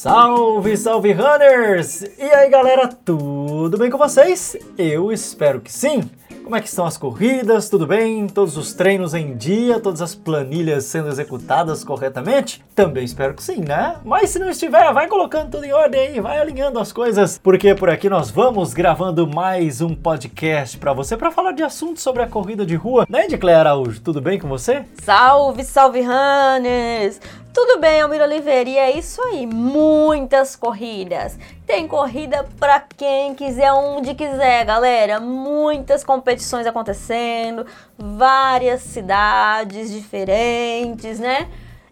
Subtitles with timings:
[0.00, 2.00] Salve, salve runners!
[2.18, 4.56] E aí galera, tudo bem com vocês?
[4.78, 6.08] Eu espero que sim!
[6.42, 7.68] Como é que estão as corridas?
[7.68, 8.26] Tudo bem?
[8.26, 9.78] Todos os treinos em dia?
[9.78, 12.64] Todas as planilhas sendo executadas corretamente?
[12.74, 13.96] Também espero que sim, né?
[14.02, 17.74] Mas se não estiver, vai colocando tudo em ordem aí, vai alinhando as coisas, porque
[17.74, 22.22] por aqui nós vamos gravando mais um podcast para você para falar de assuntos sobre
[22.22, 23.06] a corrida de rua.
[23.06, 24.00] Né, Edicleia Araújo?
[24.00, 24.82] Tudo bem com você?
[25.04, 27.20] Salve, salve runners!
[27.52, 31.36] Tudo bem, Almir Oliveira, e é isso aí, muitas corridas.
[31.66, 35.18] Tem corrida para quem quiser, onde quiser, galera.
[35.18, 37.66] Muitas competições acontecendo,
[37.98, 41.48] várias cidades diferentes, né?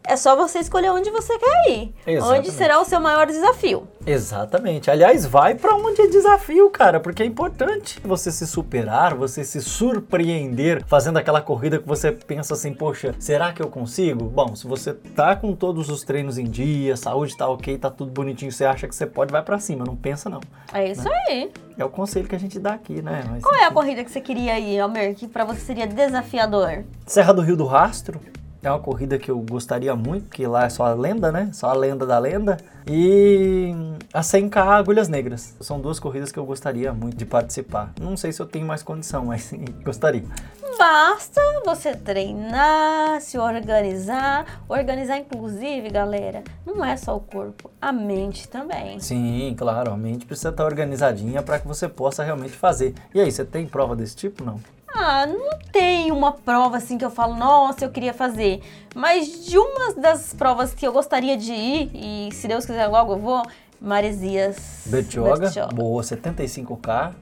[0.09, 1.95] É só você escolher onde você quer ir.
[2.07, 2.39] Exatamente.
[2.39, 3.87] Onde será o seu maior desafio.
[4.07, 4.91] Exatamente.
[4.91, 9.61] Aliás, vai para onde é desafio, cara, porque é importante você se superar, você se
[9.61, 14.25] surpreender fazendo aquela corrida que você pensa assim, poxa, será que eu consigo?
[14.25, 18.11] Bom, se você tá com todos os treinos em dia, saúde tá ok, tá tudo
[18.11, 20.41] bonitinho, você acha que você pode, vai para cima, não pensa não.
[20.73, 21.11] É isso né?
[21.29, 21.53] aí.
[21.77, 23.27] É o conselho que a gente dá aqui, né?
[23.29, 26.85] Mas, Qual é a corrida que você queria ir, Almir, que para você seria desafiador?
[27.05, 28.19] Serra do Rio do Rastro.
[28.63, 31.51] É uma corrida que eu gostaria muito, porque lá é só a lenda, né?
[31.53, 32.57] Só a lenda da lenda.
[32.89, 33.73] E
[34.13, 35.55] a 100K Agulhas Negras.
[35.61, 37.93] São duas corridas que eu gostaria muito de participar.
[38.01, 40.25] Não sei se eu tenho mais condição, mas sim, gostaria.
[40.77, 44.63] Basta você treinar, se organizar.
[44.69, 48.99] Organizar, inclusive, galera, não é só o corpo, a mente também.
[48.99, 52.95] Sim, claro, a mente precisa estar organizadinha para que você possa realmente fazer.
[53.15, 54.45] E aí, você tem prova desse tipo?
[54.45, 54.61] Não.
[54.95, 58.61] Ah, não tem uma prova assim que eu falo, nossa, eu queria fazer.
[58.95, 63.13] Mas de uma das provas que eu gostaria de ir, e se Deus quiser logo
[63.13, 63.43] eu vou,
[63.81, 64.85] Maresias.
[64.87, 65.75] Bertioga, Bertioga.
[65.75, 67.13] boa, 75K.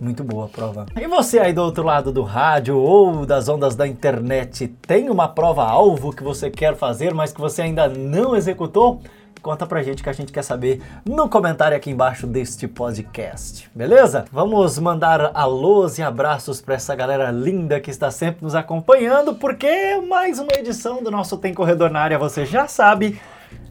[0.00, 0.86] Muito boa a prova.
[1.00, 5.28] E você aí do outro lado do rádio ou das ondas da internet, tem uma
[5.28, 9.00] prova-alvo que você quer fazer, mas que você ainda não executou?
[9.42, 14.24] Conta pra gente que a gente quer saber no comentário aqui embaixo deste podcast, beleza?
[14.30, 20.00] Vamos mandar alôs e abraços para essa galera linda que está sempre nos acompanhando, porque
[20.08, 23.20] mais uma edição do nosso Tem Corredor na Área, você já sabe,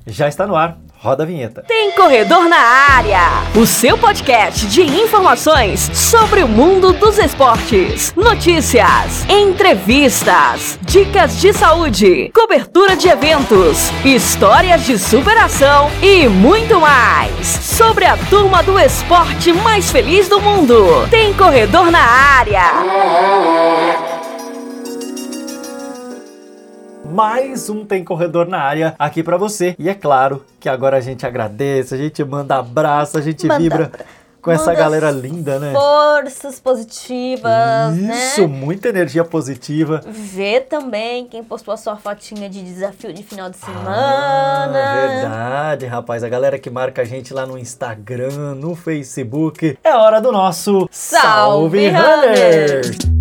[0.05, 0.77] já está no ar.
[1.03, 1.63] Roda a vinheta.
[1.67, 3.21] Tem Corredor na Área,
[3.55, 12.31] o seu podcast de informações sobre o mundo dos esportes, notícias, entrevistas, dicas de saúde,
[12.35, 19.89] cobertura de eventos, histórias de superação e muito mais sobre a turma do esporte mais
[19.89, 21.07] feliz do mundo.
[21.09, 22.61] Tem Corredor na Área.
[27.11, 29.75] Mais um Tem Corredor na área aqui para você.
[29.77, 33.59] E é claro que agora a gente agradece, a gente manda abraço, a gente Manda
[33.59, 33.91] vibra
[34.41, 35.71] com essa galera linda, né?
[35.71, 38.47] Forças positivas, Isso, né?
[38.47, 40.01] muita energia positiva.
[40.07, 45.07] Vê também quem postou a sua fotinha de desafio de final de Ah, semana.
[45.21, 46.23] verdade, rapaz.
[46.23, 49.77] A galera que marca a gente lá no Instagram, no Facebook.
[49.83, 53.20] É hora do nosso Salve, Runners!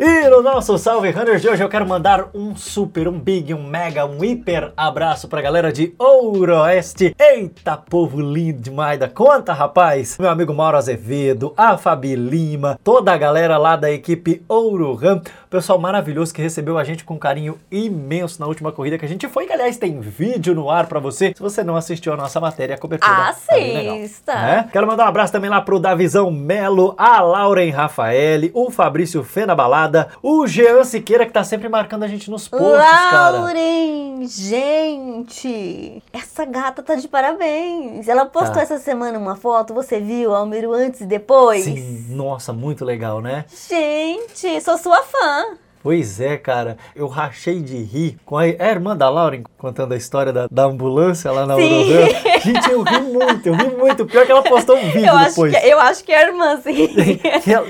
[0.00, 3.64] E no nosso Salve Runners de hoje eu quero mandar um super, um big, um
[3.66, 7.16] mega, um hiper abraço pra galera de Ouroeste.
[7.18, 10.16] Eita, povo lindo demais da conta, rapaz!
[10.16, 15.20] Meu amigo Mauro Azevedo, a Fabi Lima, toda a galera lá da equipe Ouro Ram,
[15.50, 19.08] pessoal maravilhoso que recebeu a gente com um carinho imenso na última corrida que a
[19.08, 21.32] gente foi, que aliás tem vídeo no ar pra você.
[21.34, 24.34] Se você não assistiu a nossa matéria, a cobertura tá Assista.
[24.34, 24.68] né?
[24.72, 29.56] Quero mandar um abraço também lá pro Davizão Melo, a Lauren Rafael, o Fabrício Fena
[29.56, 29.87] Balada,
[30.22, 33.30] o Jean Siqueira, que tá sempre marcando a gente nos posts, cara.
[33.30, 38.08] Lauren, gente, essa gata tá de parabéns.
[38.08, 38.62] Ela postou Tá.
[38.62, 41.64] essa semana uma foto, você viu, Almiro, antes e depois?
[41.64, 43.44] Sim, nossa, muito legal, né?
[43.68, 45.56] Gente, sou sua fã.
[45.82, 49.96] Pois é, cara, eu rachei de rir com a, é irmã da Lauren contando a
[49.96, 51.54] história da, da ambulância lá na.
[51.54, 52.06] Eurovan.
[52.42, 54.06] Gente, eu ri muito, eu ri muito.
[54.06, 55.56] Pior que ela postou um vídeo Eu acho, depois.
[55.56, 56.90] que, eu acho que é a irmã, sim.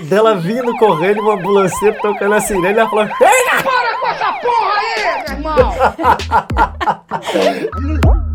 [0.09, 3.63] Dela vindo correndo, uma ambulância tocando a sirene, ela falou: Chega!
[3.63, 5.73] Para com essa porra aí, meu irmão!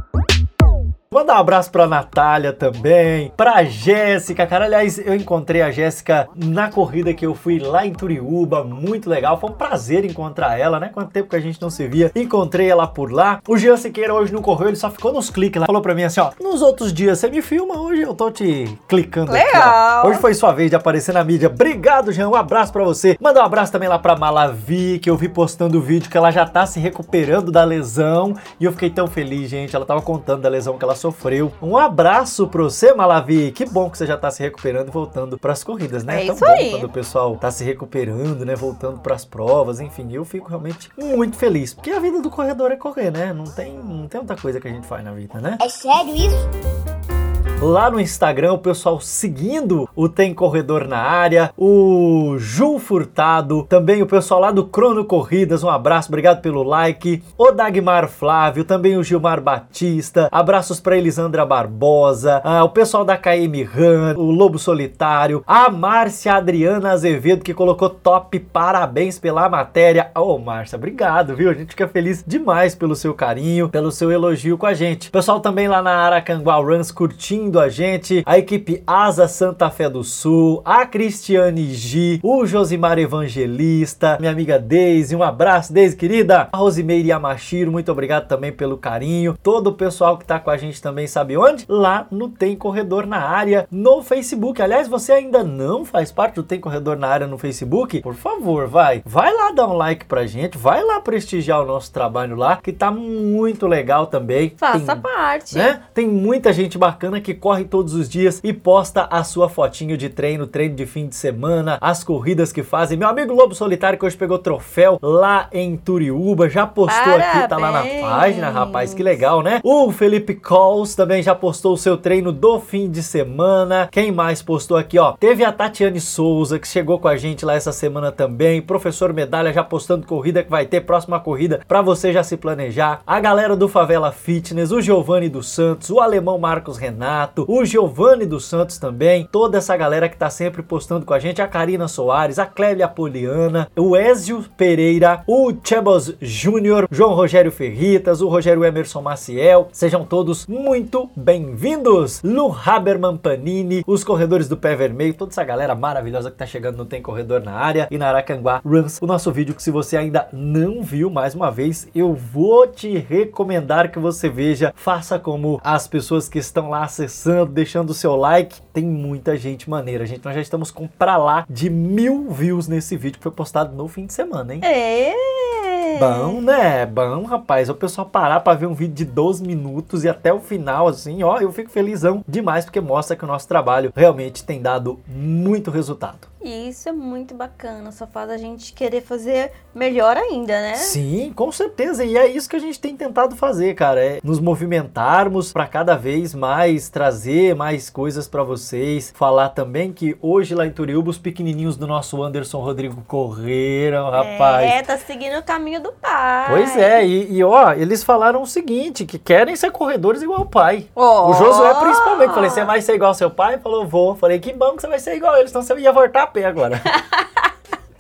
[1.23, 4.65] Mandar um abraço pra Natália também, pra Jéssica, cara.
[4.65, 9.39] Aliás, eu encontrei a Jéssica na corrida que eu fui lá em Turiúba, muito legal.
[9.39, 10.89] Foi um prazer encontrar ela, né?
[10.93, 12.11] Quanto tempo que a gente não se via.
[12.13, 13.39] Encontrei ela por lá.
[13.47, 15.65] O Jean Siqueira hoje não correu, ele só ficou nos cliques lá.
[15.65, 18.77] Falou pra mim assim: ó, nos outros dias você me filma, hoje eu tô te
[18.89, 19.45] clicando aqui.
[19.45, 20.03] Legal.
[20.03, 20.09] Ó.
[20.09, 21.47] Hoje foi sua vez de aparecer na mídia.
[21.47, 22.27] Obrigado, Jean.
[22.27, 23.15] Um abraço pra você.
[23.21, 26.31] Manda um abraço também lá pra Malavi, que eu vi postando o vídeo que ela
[26.31, 28.35] já tá se recuperando da lesão.
[28.59, 29.73] E eu fiquei tão feliz, gente.
[29.73, 31.12] Ela tava contando da lesão que ela sofreu.
[31.13, 31.53] Sofreu.
[31.61, 33.51] Um abraço pro você, Malavi.
[33.51, 36.23] Que bom que você já tá se recuperando e voltando pras corridas, né?
[36.23, 36.71] É Tão isso bom aí.
[36.71, 38.55] quando o pessoal tá se recuperando, né?
[38.55, 40.11] Voltando pras provas, enfim.
[40.11, 41.73] Eu fico realmente muito feliz.
[41.73, 43.31] Porque a vida do corredor é correr, né?
[43.31, 45.57] Não tem, não tem outra coisa que a gente faz na vida, né?
[45.61, 47.22] É sério isso?
[47.63, 54.01] Lá no Instagram, o pessoal seguindo o Tem Corredor na área, o Ju Furtado, também
[54.01, 58.97] o pessoal lá do Crono Corridas, um abraço, obrigado pelo like, o Dagmar Flávio, também
[58.97, 64.59] o Gilmar Batista, abraços para Elisandra Barbosa, ah, o pessoal da KM Run, o Lobo
[64.59, 70.11] Solitário, a Márcia Adriana Azevedo, que colocou top, parabéns pela matéria.
[70.15, 71.49] Ô, Márcia, obrigado, viu?
[71.49, 75.09] A gente fica feliz demais pelo seu carinho, pelo seu elogio com a gente.
[75.09, 80.03] Pessoal também lá na Aracanguá Runs curtindo a gente, a equipe Asa Santa Fé do
[80.03, 86.57] Sul, a Cristiane G, o Josimar Evangelista, minha amiga Deise, um abraço, Deise querida, a
[86.57, 90.79] Rosimeire Yamashiro, muito obrigado também pelo carinho, todo o pessoal que tá com a gente
[90.79, 91.65] também sabe onde?
[91.67, 94.61] Lá no Tem Corredor na Área, no Facebook.
[94.61, 97.99] Aliás, você ainda não faz parte do Tem Corredor na Área no Facebook?
[98.01, 101.91] Por favor, vai, vai lá dar um like pra gente, vai lá prestigiar o nosso
[101.91, 104.53] trabalho lá, que tá muito legal também.
[104.55, 105.57] Faça Tem- parte.
[105.57, 105.81] né?
[105.93, 110.09] Tem muita gente bacana que corre todos os dias e posta a sua fotinho de
[110.09, 112.97] treino, treino de fim de semana, as corridas que fazem.
[112.97, 117.57] Meu amigo Lobo Solitário, que hoje pegou troféu lá em Turiúba, já postou aqui, tá
[117.57, 118.01] lá na Parabéns!
[118.01, 119.59] página, rapaz, que legal, né?
[119.63, 123.87] O Felipe Coles também já postou o seu treino do fim de semana.
[123.91, 125.13] Quem mais postou aqui, ó?
[125.13, 128.61] Teve a Tatiane Souza, que chegou com a gente lá essa semana também.
[128.61, 133.01] Professor Medalha já postando corrida que vai ter, próxima corrida, pra você já se planejar.
[133.07, 137.12] A galera do Favela Fitness, o Giovanni dos Santos, o alemão Marcos Renato,
[137.47, 141.41] o Giovanni dos Santos também, toda essa galera que tá sempre postando com a gente,
[141.41, 148.21] a Karina Soares, a Clélia Poliana, o Ezio Pereira, o Chebos Júnior, João Rogério Ferritas,
[148.21, 152.21] o Rogério Emerson Maciel, sejam todos muito bem-vindos.
[152.23, 156.77] Lu Haberman Panini, os corredores do pé vermelho, toda essa galera maravilhosa que tá chegando
[156.77, 159.97] no Tem Corredor na área e na Aracanguá Runs, o nosso vídeo que se você
[159.97, 165.59] ainda não viu, mais uma vez, eu vou te recomendar que você veja, faça como
[165.63, 170.23] as pessoas que estão lá acessando, deixando o seu like, tem muita gente maneira, gente,
[170.23, 173.87] nós já estamos com pra lá de mil views nesse vídeo que foi postado no
[173.87, 174.61] fim de semana, hein?
[174.63, 175.62] É.
[175.99, 176.85] Bom, né?
[176.85, 177.69] Bom, rapaz.
[177.69, 181.23] O pessoal parar pra ver um vídeo de 12 minutos e até o final, assim,
[181.23, 185.71] ó, eu fico felizão demais porque mostra que o nosso trabalho realmente tem dado muito
[185.71, 186.33] resultado.
[186.43, 190.75] E isso é muito bacana, só faz a gente querer fazer melhor ainda, né?
[190.75, 192.03] Sim, com certeza.
[192.03, 194.03] E é isso que a gente tem tentado fazer, cara.
[194.03, 199.13] É nos movimentarmos para cada vez mais trazer mais coisas para vocês.
[199.15, 204.69] Falar também que hoje lá em Turiúba os pequenininhos do nosso Anderson Rodrigo correram, rapaz.
[204.69, 206.47] É, tá seguindo o caminho do pai.
[206.49, 210.45] Pois é, e, e, ó, eles falaram o seguinte, que querem ser corredores igual o
[210.45, 210.87] pai.
[210.95, 211.29] Ó.
[211.29, 213.59] O Josué principalmente, falei, você vai ser igual ao seu pai?
[213.59, 214.15] Falou, vou.
[214.15, 216.27] Falei, que bom que você vai ser igual a eles, senão você ia voltar a
[216.27, 216.81] pé agora.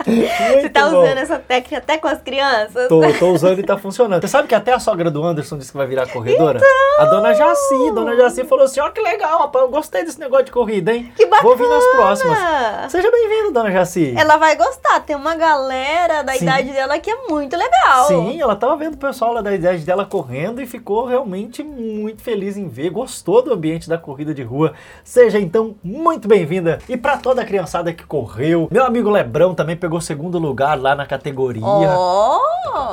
[0.05, 2.87] Você tá usando essa técnica até com as crianças?
[2.87, 4.21] Tô, tô usando e tá funcionando.
[4.21, 6.59] Você sabe que até a sogra do Anderson disse que vai virar corredora?
[6.59, 7.05] Então!
[7.05, 10.45] A dona Jaci, dona Jaci falou assim, ó que legal, rapaz, eu gostei desse negócio
[10.45, 11.11] de corrida, hein?
[11.15, 11.47] Que bacana!
[11.47, 12.91] Vou vir nas próximas.
[12.91, 14.13] Seja bem-vindo, dona Jaci.
[14.17, 16.45] Ela vai gostar, tem uma galera da Sim.
[16.45, 18.07] idade dela que é muito legal.
[18.07, 22.21] Sim, ela tava vendo o pessoal lá da idade dela correndo e ficou realmente muito
[22.21, 24.73] feliz em ver, gostou do ambiente da corrida de rua.
[25.03, 26.79] Seja então muito bem-vinda.
[26.87, 30.95] E pra toda a criançada que correu, meu amigo Lebrão também pegou segundo lugar lá
[30.95, 31.63] na categoria.
[31.65, 32.39] Ó!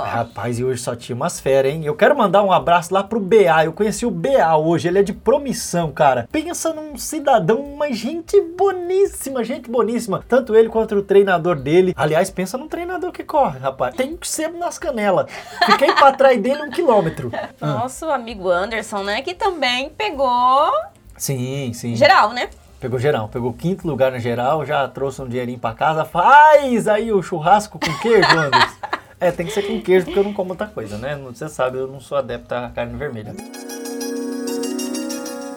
[0.04, 1.85] Rapaz, e hoje só tinha umas feras, hein?
[1.85, 3.64] Eu quero mandar um abraço lá pro BA.
[3.64, 6.28] Eu conheci o BA hoje, ele é de promissão, cara.
[6.30, 10.23] Pensa num cidadão, uma gente boníssima, gente boníssima.
[10.28, 11.95] Tanto ele quanto o treinador dele.
[11.97, 13.95] Aliás, pensa num treinador que corre, rapaz.
[13.95, 15.26] Tem que ser nas canelas.
[15.64, 17.30] Fiquei pra trás dele um quilômetro.
[17.61, 19.23] Nosso amigo Anderson, né?
[19.23, 20.71] Que também pegou
[21.16, 21.95] Sim, sim.
[21.95, 22.50] geral, né?
[22.80, 26.02] Pegou geral, pegou quinto lugar na geral, já trouxe um dinheirinho pra casa.
[26.02, 28.76] Faz aí o churrasco com queijo, Anderson.
[29.20, 31.14] É, tem que ser com queijo, porque eu não como outra coisa, né?
[31.26, 33.34] Você sabe, eu não sou adepto à carne vermelha.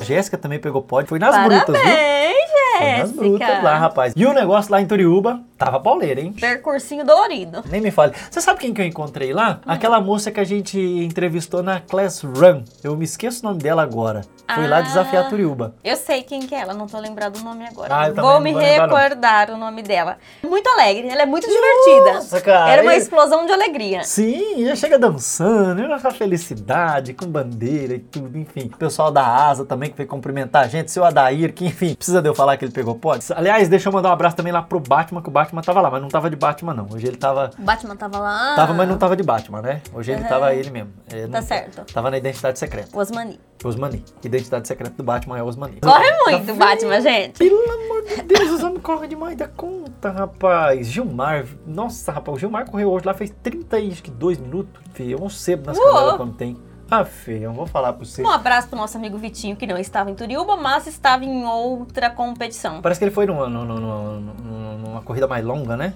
[0.01, 1.81] A Jéssica também pegou pódio, foi nas brutas, viu?
[1.81, 2.41] Parabéns,
[2.77, 4.13] Foi nas brutas lá, rapaz.
[4.17, 6.34] E o negócio lá em Turiúba tava pauleira, hein?
[6.34, 7.63] Percursinho dolorido.
[7.70, 8.13] Nem me fale.
[8.29, 9.60] Você sabe quem que eu encontrei lá?
[9.65, 12.63] Aquela moça que a gente entrevistou na Class Run.
[12.84, 14.22] Eu me esqueço o nome dela agora.
[14.53, 14.82] Foi lá Ah.
[14.82, 15.74] desafiar Turiúba.
[15.84, 17.96] Eu sei quem que é ela, não tô lembrado o nome agora.
[17.98, 18.96] Ah, eu vou me vou lembrar, não.
[18.96, 20.17] recordar o nome dela.
[20.43, 22.13] Muito alegre, ela é muito divertida.
[22.15, 24.03] Nossa, cara, Era uma explosão de alegria.
[24.03, 28.70] Sim, já chega dançando, e essa felicidade, com bandeira e tudo, enfim.
[28.74, 32.22] O pessoal da Asa também que veio cumprimentar a gente, seu Adair, que enfim, precisa
[32.22, 33.34] de eu falar que ele pegou pódio.
[33.36, 35.81] Aliás, deixa eu mandar um abraço também lá pro Batman, que o Batman Batman tava
[35.81, 36.88] lá, mas não tava de Batman, não.
[36.91, 37.51] Hoje ele tava.
[37.57, 38.55] O Batman tava lá.
[38.55, 39.81] Tava, mas não tava de Batman, né?
[39.93, 40.29] Hoje ele Aham.
[40.29, 40.91] tava ele mesmo.
[41.12, 41.93] Ele Tá não- certo.
[41.93, 42.89] Tava na identidade secreta.
[42.98, 43.39] Osmani.
[43.63, 44.03] Osmani.
[44.24, 45.79] Identidade secreta do Batman é Osmani.
[45.81, 47.38] Corre muito o Batman, gente.
[47.38, 50.88] Pelo amor de Deus, os homens correm demais da conta, rapaz.
[50.88, 54.81] Gilmar, nossa, rapaz, o Gilmar correu hoje lá, fez 32 minutos.
[54.93, 55.88] Fih, eu não sebo nas Uou.
[55.93, 56.57] câmeras quando tem.
[56.95, 58.21] Ah, Fê, eu vou falar pra você.
[58.21, 62.07] Um abraço pro nosso amigo Vitinho, que não estava em Turiúba, mas estava em outra
[62.09, 62.81] competição.
[62.83, 65.95] Parece que ele foi numa, numa- numa- numa corrida mais longa, né?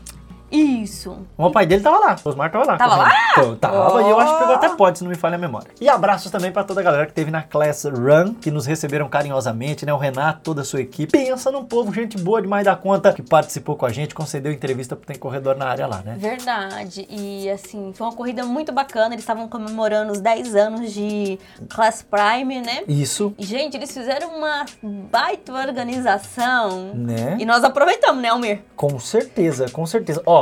[0.52, 1.18] Isso.
[1.38, 2.78] O pai dele tava lá, o Osmar tava lá.
[2.78, 3.12] Tava lá?
[3.60, 5.70] Tava, e eu acho que pegou até pode, se não me falha a memória.
[5.80, 9.08] E abraços também pra toda a galera que teve na Class Run, que nos receberam
[9.10, 9.94] carinhosamente, né?
[9.94, 11.12] O Renato, toda a sua equipe.
[11.12, 14.96] Pensa num povo, gente boa demais da conta, que participou com a gente, concedeu entrevista
[14.96, 16.16] porque tem corredor na área lá, né?
[16.18, 17.06] Verdade.
[17.10, 19.14] E assim, foi uma corrida muito bacana.
[19.14, 21.38] Eles estavam comemorando os 10 anos de
[21.70, 22.84] Class Prime, né?
[22.88, 26.92] Isso, E, gente, eles fizeram uma baita organização.
[26.94, 27.38] né?
[27.40, 28.62] E nós aproveitamos, né, Almir?
[28.76, 30.22] Com certeza, com certeza.
[30.26, 30.37] Ó,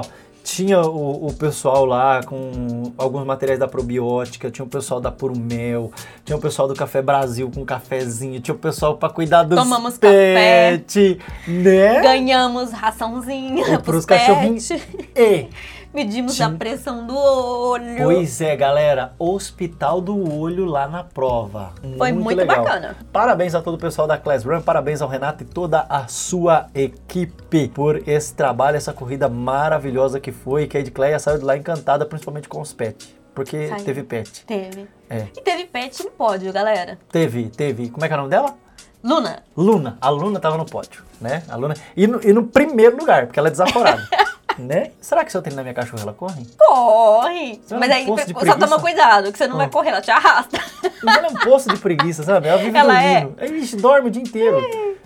[0.45, 5.37] tinha o, o pessoal lá com alguns materiais da probiótica, tinha o pessoal da Puro
[5.37, 5.91] Mel,
[6.23, 9.97] tinha o pessoal do Café Brasil com cafezinho, tinha o pessoal pra cuidar dos Tomamos
[9.97, 11.99] pet, né?
[12.01, 14.69] Ganhamos raçãozinha pros pros cachorrinhos.
[15.15, 15.47] E,
[15.95, 18.03] Medimos a pressão do olho.
[18.03, 21.71] pois é, galera, Hospital do Olho lá na prova.
[21.97, 22.65] Foi muito legal.
[22.65, 22.97] bacana.
[23.13, 26.67] Parabéns a todo o pessoal da Class Run, parabéns ao Renato e toda a sua
[26.75, 31.55] equipe por esse trabalho, essa corrida maravilhosa que foi, que a Edcleia saiu de lá
[31.55, 33.85] encantada, principalmente com os pets, porque Saiu.
[33.85, 34.45] teve pet.
[34.45, 34.89] Teve.
[35.09, 35.27] É.
[35.33, 36.99] E teve pet no pódio, galera.
[37.09, 37.89] Teve, teve.
[37.89, 38.53] Como é que é o nome dela?
[39.01, 39.43] Luna.
[39.55, 39.97] Luna.
[40.01, 41.43] A Luna tava no pódio, né?
[41.47, 41.73] A Luna.
[41.95, 44.05] E no, e no primeiro lugar, porque ela é desaforada.
[44.57, 44.91] né?
[45.01, 46.45] Será que se eu treinar minha cachorra, ela corre?
[46.57, 47.61] Corre!
[47.65, 48.05] Você Mas não aí
[48.45, 49.69] só toma cuidado, que você não vai Ah.
[49.69, 50.59] correr, ela te arrasta.
[51.03, 52.47] Mas ela é um poço de preguiça, sabe?
[52.47, 53.21] Ela vive Ela é.
[53.21, 53.41] dormindo.
[53.41, 54.61] Aí, ixi, dorme o dia inteiro.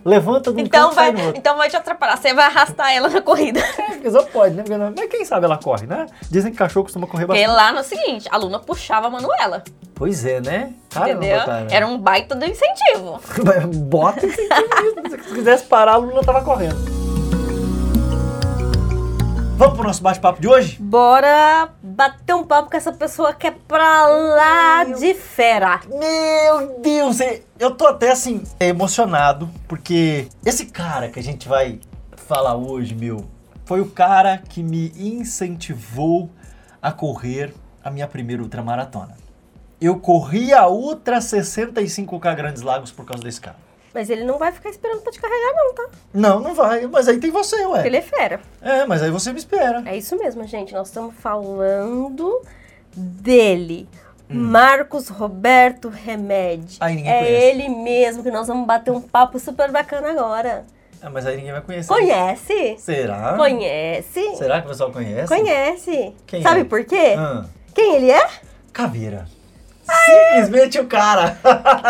[0.05, 2.15] Levanta Então canto, sai vai, então vai te atrapalhar.
[2.17, 3.61] Você vai arrastar ela na corrida.
[3.87, 4.63] Porque só pode, né?
[4.63, 6.05] Porque não- Mas quem sabe ela corre, né?
[6.31, 7.57] Dizem que cachorro costuma correr Porque bastante.
[7.57, 9.61] lá no seguinte, a Luna puxava a Manuela.
[9.93, 10.71] Pois é, né?
[10.89, 11.45] Caramba, entendeu?
[11.45, 11.67] cara.
[11.69, 13.19] Era um baita do incentivo.
[13.75, 15.09] Bota incentivo.
[15.09, 16.88] Se quisesse parar, a Lula tava correndo.
[19.59, 20.77] Vamos pro nosso bate-papo de hoje?
[20.79, 25.81] Bora bater um papo com essa pessoa que é pra lá de fera.
[25.89, 27.17] Meu Deus,
[27.59, 31.81] eu tô até assim emocionado, porque esse cara que a gente vai
[32.15, 33.25] falar hoje, meu,
[33.65, 36.29] foi o cara que me incentivou
[36.81, 39.17] a correr a minha primeira ultramaratona.
[39.81, 43.57] Eu corri a Ultra 65K Grandes Lagos por causa desse cara.
[43.93, 45.89] Mas ele não vai ficar esperando pra te carregar, não, tá?
[46.13, 47.85] Não, não vai, mas aí tem você, ué.
[47.87, 48.39] ele é fera.
[48.61, 49.81] É, mas aí você me espera.
[49.85, 50.73] É isso mesmo, gente.
[50.73, 52.41] Nós estamos falando
[52.95, 53.87] dele.
[54.29, 54.35] Hum.
[54.43, 56.77] Marcos Roberto Remed.
[56.79, 57.43] Aí ninguém é conhece.
[57.45, 60.65] ele mesmo que nós vamos bater um papo super bacana agora.
[61.01, 61.87] Ah, mas aí ninguém vai conhecer.
[61.87, 62.75] Conhece?
[62.77, 63.33] Será?
[63.37, 64.35] Conhece?
[64.35, 65.27] Será que o pessoal conhece?
[65.33, 66.13] Conhece.
[66.27, 66.63] Quem Sabe é?
[66.65, 67.15] por quê?
[67.17, 68.27] Ah, Quem ele é?
[68.71, 69.25] Caveira.
[70.05, 71.37] Simplesmente o cara.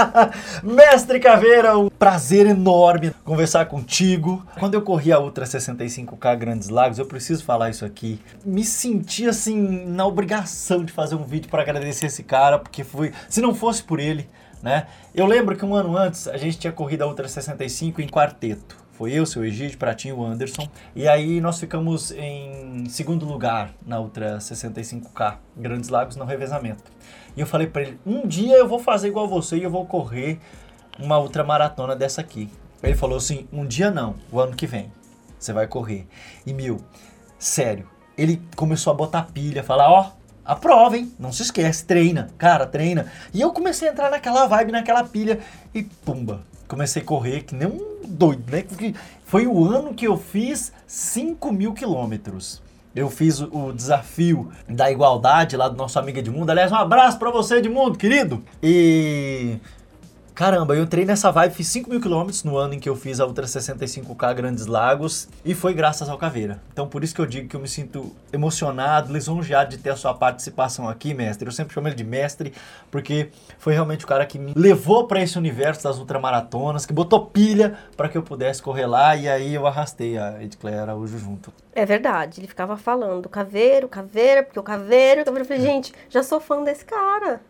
[0.63, 4.45] Mestre Caveira, um prazer enorme conversar contigo.
[4.57, 8.19] Quando eu corri a Ultra 65K Grandes Lagos, eu preciso falar isso aqui.
[8.45, 13.13] Me senti assim na obrigação de fazer um vídeo para agradecer esse cara, porque foi,
[13.27, 14.29] se não fosse por ele,
[14.61, 14.87] né?
[15.13, 18.77] Eu lembro que um ano antes a gente tinha corrido a Ultra 65 em quarteto.
[18.99, 20.67] Foi eu, seu Egídio, Pratinho o Anderson.
[20.93, 26.83] E aí nós ficamos em segundo lugar na Ultra 65K Grandes Lagos no revezamento.
[27.33, 29.85] E eu falei pra ele, um dia eu vou fazer igual você e eu vou
[29.85, 30.37] correr
[30.99, 32.49] uma ultramaratona dessa aqui.
[32.83, 34.91] Ele falou assim, um dia não, o ano que vem.
[35.39, 36.05] Você vai correr.
[36.45, 36.81] E meu,
[37.37, 37.87] sério,
[38.17, 40.11] ele começou a botar pilha, falar, ó,
[40.43, 41.09] a prova, hein?
[41.17, 43.09] Não se esquece, treina, cara, treina.
[43.33, 45.39] E eu comecei a entrar naquela vibe, naquela pilha
[45.73, 46.41] e pumba.
[46.69, 48.63] Comecei a correr que nem um doido, né?
[49.25, 52.61] Foi o ano que eu fiz 5 mil quilômetros.
[52.95, 56.51] Eu fiz o, desafio da igualdade lá do nosso amigo Edmundo.
[56.51, 58.43] Aliás, um abraço pra você, Edmundo, querido.
[58.61, 59.57] E
[60.39, 63.19] Caramba, eu entrei nessa vibe, fiz 5 mil quilômetros no ano em que eu fiz
[63.19, 66.61] a Ultra 65K Grandes Lagos e foi graças ao Caveira.
[66.71, 69.97] Então por isso que eu digo que eu me sinto emocionado, lisonjeado de ter a
[69.97, 71.45] sua participação aqui, mestre.
[71.45, 72.53] Eu sempre chamo ele de mestre
[72.89, 77.25] porque foi realmente o cara que me levou para esse universo das ultramaratonas, que botou
[77.25, 81.51] pilha para que eu pudesse correr lá e aí eu arrastei a Edclaire Araújo junto.
[81.73, 85.41] É verdade, ele ficava falando caveiro, caveira, porque o caveiro, o caveiro.
[85.41, 87.41] Eu falei, gente, já sou fã desse cara.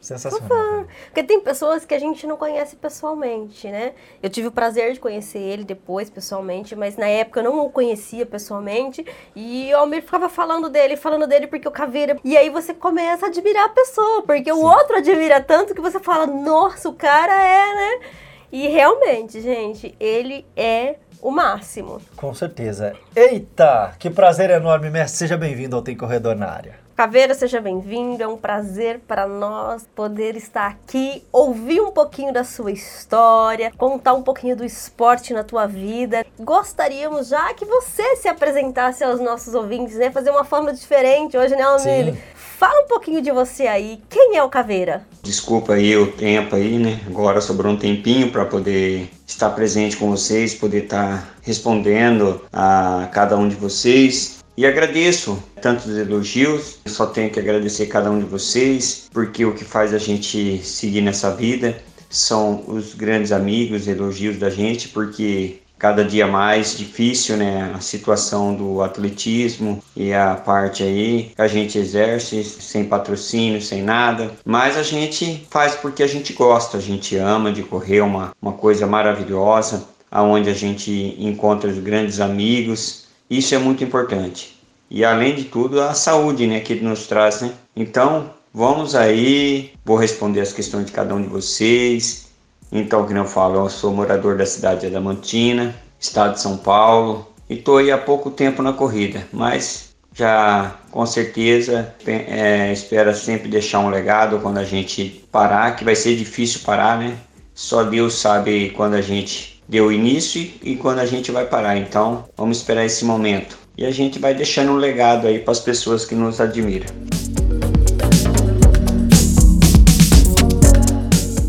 [0.00, 0.86] Sensacional.
[1.06, 3.94] Porque tem pessoas que a gente não conhece pessoalmente, né?
[4.22, 7.70] Eu tive o prazer de conhecer ele depois pessoalmente, mas na época eu não o
[7.70, 9.04] conhecia pessoalmente.
[9.34, 12.16] E o Almir ficava falando dele, falando dele porque o Caveira.
[12.24, 15.98] E aí você começa a admirar a pessoa, porque o outro admira tanto que você
[15.98, 18.06] fala, nossa, o cara é, né?
[18.50, 22.00] E realmente, gente, ele é o máximo.
[22.16, 22.94] Com certeza.
[23.14, 25.18] Eita, que prazer enorme, mestre.
[25.18, 26.87] Seja bem-vindo ao Tem Corredor na área.
[26.98, 28.24] Caveira, seja bem-vindo.
[28.24, 34.14] É um prazer para nós poder estar aqui, ouvir um pouquinho da sua história, contar
[34.14, 36.26] um pouquinho do esporte na tua vida.
[36.40, 40.10] Gostaríamos já que você se apresentasse aos nossos ouvintes, né?
[40.10, 42.16] Fazer uma forma diferente hoje, né, Almir?
[42.34, 44.02] Fala um pouquinho de você aí.
[44.10, 45.06] Quem é o Caveira?
[45.22, 46.98] Desculpa aí o tempo aí, né?
[47.06, 53.36] Agora sobrou um tempinho para poder estar presente com vocês, poder estar respondendo a cada
[53.36, 54.37] um de vocês.
[54.58, 59.64] E agradeço tantos elogios, só tenho que agradecer cada um de vocês, porque o que
[59.64, 66.04] faz a gente seguir nessa vida são os grandes amigos, elogios da gente, porque cada
[66.04, 71.78] dia mais difícil, né, a situação do atletismo e a parte aí que a gente
[71.78, 77.14] exerce sem patrocínio, sem nada, mas a gente faz porque a gente gosta, a gente
[77.14, 83.54] ama de correr, uma, uma coisa maravilhosa, aonde a gente encontra os grandes amigos, isso
[83.54, 84.58] é muito importante.
[84.90, 87.52] E além de tudo, a saúde, né, que ele nos traz, né?
[87.76, 92.28] Então, vamos aí, vou responder as questões de cada um de vocês.
[92.72, 97.26] Então, que não falo, eu sou morador da cidade de Adamantina, estado de São Paulo,
[97.48, 103.48] e estou aí há pouco tempo na corrida, mas já com certeza é, espera sempre
[103.48, 107.16] deixar um legado quando a gente parar, que vai ser difícil parar, né?
[107.54, 111.76] Só Deus sabe quando a gente deu início e quando a gente vai parar.
[111.76, 113.58] Então, vamos esperar esse momento.
[113.76, 116.86] E a gente vai deixando um legado aí para as pessoas que nos admiram.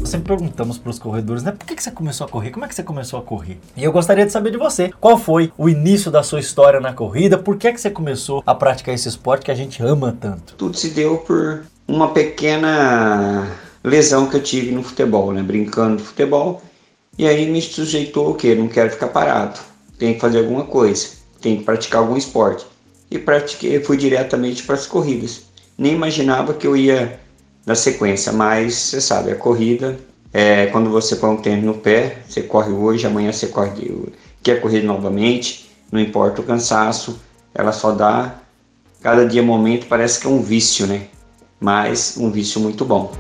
[0.05, 1.51] sempre perguntamos para os corredores, né?
[1.51, 2.49] Por que, que você começou a correr?
[2.49, 3.59] Como é que você começou a correr?
[3.77, 4.91] E eu gostaria de saber de você.
[4.99, 7.37] Qual foi o início da sua história na corrida?
[7.37, 10.55] Por que, é que você começou a praticar esse esporte que a gente ama tanto?
[10.55, 13.47] Tudo se deu por uma pequena
[13.83, 15.43] lesão que eu tive no futebol, né?
[15.43, 16.61] Brincando de futebol.
[17.19, 18.55] E aí me sujeitou o quê?
[18.55, 19.59] Não quero ficar parado.
[19.97, 21.09] Tem que fazer alguma coisa.
[21.41, 22.65] Tem que praticar algum esporte.
[23.11, 25.41] E pratiquei, fui diretamente para as corridas.
[25.77, 27.19] Nem imaginava que eu ia
[27.65, 29.99] na sequência, mas você sabe, a corrida
[30.31, 34.61] é quando você põe um tênis no pé, você corre hoje, amanhã você corre, quer
[34.61, 37.19] correr novamente, não importa o cansaço,
[37.53, 38.39] ela só dá
[39.01, 41.07] cada dia momento, parece que é um vício, né?
[41.59, 43.11] Mas um vício muito bom.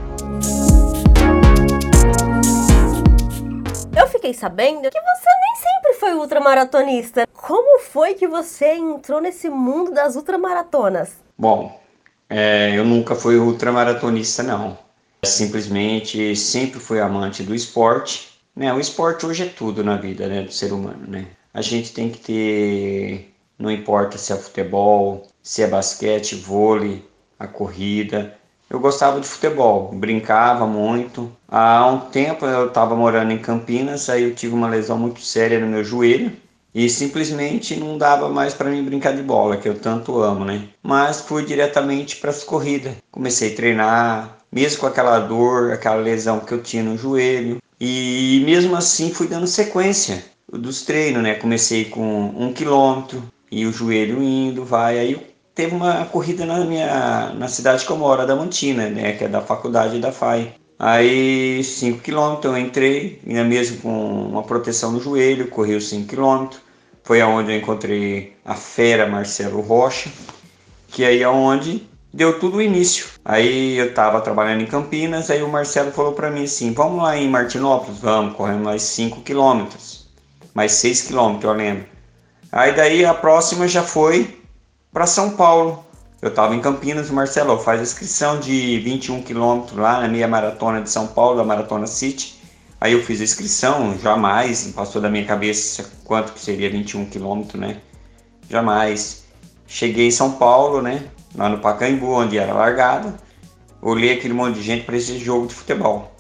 [4.39, 7.27] Sabendo que você nem sempre foi ultramaratonista.
[7.33, 11.17] Como foi que você entrou nesse mundo das ultramaratonas?
[11.37, 11.79] Bom,
[12.29, 14.77] é, eu nunca fui ultramaratonista, não.
[15.25, 18.39] Simplesmente sempre fui amante do esporte.
[18.55, 18.73] Né?
[18.73, 21.05] O esporte hoje é tudo na vida né, do ser humano.
[21.05, 21.27] Né?
[21.53, 27.05] A gente tem que ter, não importa se é futebol, se é basquete, vôlei,
[27.37, 28.37] a corrida,
[28.69, 31.31] eu gostava de futebol, brincava muito.
[31.47, 35.59] Há um tempo eu estava morando em Campinas, aí eu tive uma lesão muito séria
[35.59, 36.31] no meu joelho
[36.73, 40.69] e simplesmente não dava mais para mim brincar de bola, que eu tanto amo, né?
[40.83, 42.93] Mas fui diretamente para as corridas.
[43.11, 48.43] Comecei a treinar, mesmo com aquela dor, aquela lesão que eu tinha no joelho, e
[48.45, 51.35] mesmo assim fui dando sequência dos treinos, né?
[51.35, 55.15] Comecei com um quilômetro e o joelho indo, vai, aí
[55.59, 59.27] teve uma corrida na minha na cidade que eu moro, da Mantina, né, que é
[59.27, 60.53] da faculdade da FAI.
[60.79, 66.07] Aí 5 km eu entrei, ainda mesmo com uma proteção no joelho, corri os 5
[66.07, 66.55] km.
[67.03, 70.09] Foi aonde eu encontrei a fera Marcelo Rocha,
[70.87, 73.07] que aí é onde deu tudo o início.
[73.25, 77.17] Aí eu estava trabalhando em Campinas, aí o Marcelo falou para mim assim: "Vamos lá
[77.17, 79.65] em Martinópolis, vamos, correndo mais 5 km,
[80.53, 81.83] mais 6 km, eu lembro".
[82.49, 84.38] Aí daí a próxima já foi
[84.91, 85.85] para São Paulo.
[86.21, 90.27] Eu estava em Campinas, o Marcelo faz a inscrição de 21 quilômetros lá na meia
[90.27, 92.37] maratona de São Paulo, da Maratona City.
[92.81, 97.59] Aí eu fiz a inscrição, jamais passou da minha cabeça quanto que seria 21 quilômetros,
[97.59, 97.77] né?
[98.49, 99.25] Jamais.
[99.67, 101.05] Cheguei em São Paulo, né?
[101.35, 103.15] Lá no Pacaembu, onde era largada.
[103.81, 106.13] Olhei aquele monte de gente para esse jogo de futebol.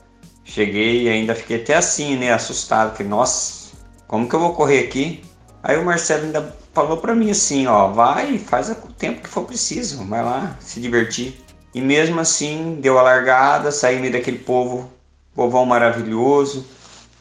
[0.45, 2.31] Cheguei e ainda fiquei até assim, né?
[2.31, 2.95] Assustado.
[2.95, 3.71] Falei, nossa,
[4.07, 5.23] como que eu vou correr aqui?
[5.63, 9.43] Aí o Marcelo ainda falou para mim assim, ó, vai, faz o tempo que for
[9.43, 11.35] preciso, vai lá, se divertir.
[11.75, 14.89] E mesmo assim, deu a largada, saí meio daquele povo,
[15.35, 16.65] povão maravilhoso,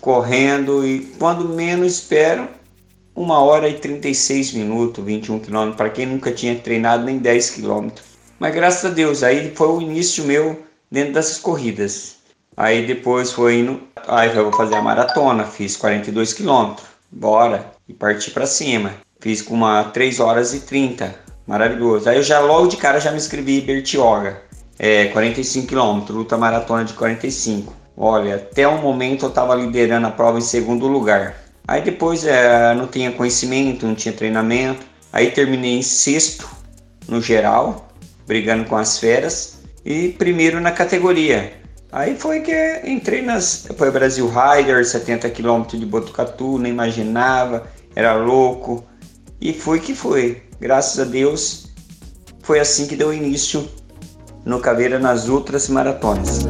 [0.01, 2.49] correndo e quando menos espero,
[3.17, 8.07] uma hora e 36 minutos, 21 quilômetros, para quem nunca tinha treinado nem 10 quilômetros.
[8.39, 12.19] Mas graças a Deus, aí foi o início meu dentro dessas corridas.
[12.57, 17.95] Aí depois foi indo, aí eu vou fazer a maratona, fiz 42 quilômetros, bora, e
[17.95, 18.95] parti para cima.
[19.21, 21.15] Fiz com uma 3 horas e 30.
[21.47, 22.09] Maravilhoso.
[22.09, 24.43] Aí eu já logo de cara já me inscrevi em Bertioga.
[24.79, 27.75] É, 45 km, luta maratona de 45.
[27.97, 31.35] Olha, até o momento eu estava liderando a prova em segundo lugar.
[31.67, 34.87] Aí depois é, não tinha conhecimento, não tinha treinamento.
[35.13, 36.49] Aí terminei em sexto
[37.09, 37.89] no geral,
[38.27, 41.55] brigando com as feras, e primeiro na categoria.
[41.91, 43.67] Aí foi que entrei nas.
[43.77, 48.87] Foi Brasil Rider, 70 km de Botucatu, nem imaginava, era louco.
[49.41, 50.43] E foi que foi.
[50.61, 51.69] Graças a Deus,
[52.43, 53.69] foi assim que deu início
[54.45, 56.41] no Caveira nas outras maratonas.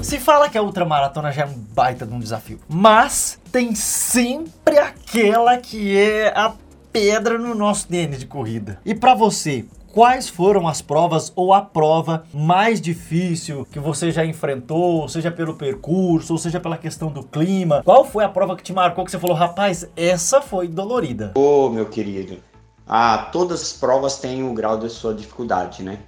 [0.00, 4.78] Se fala que a ultramaratona já é um baita de um desafio, mas tem sempre
[4.78, 6.54] aquela que é a
[6.92, 8.78] pedra no nosso DNA de corrida.
[8.84, 14.24] E para você, quais foram as provas ou a prova mais difícil que você já
[14.24, 17.82] enfrentou, seja pelo percurso, ou seja pela questão do clima?
[17.84, 21.32] Qual foi a prova que te marcou que você falou, rapaz, essa foi dolorida?
[21.36, 22.38] Ô, oh, meu querido,
[22.86, 25.98] ah, todas as provas têm o grau de sua dificuldade, né?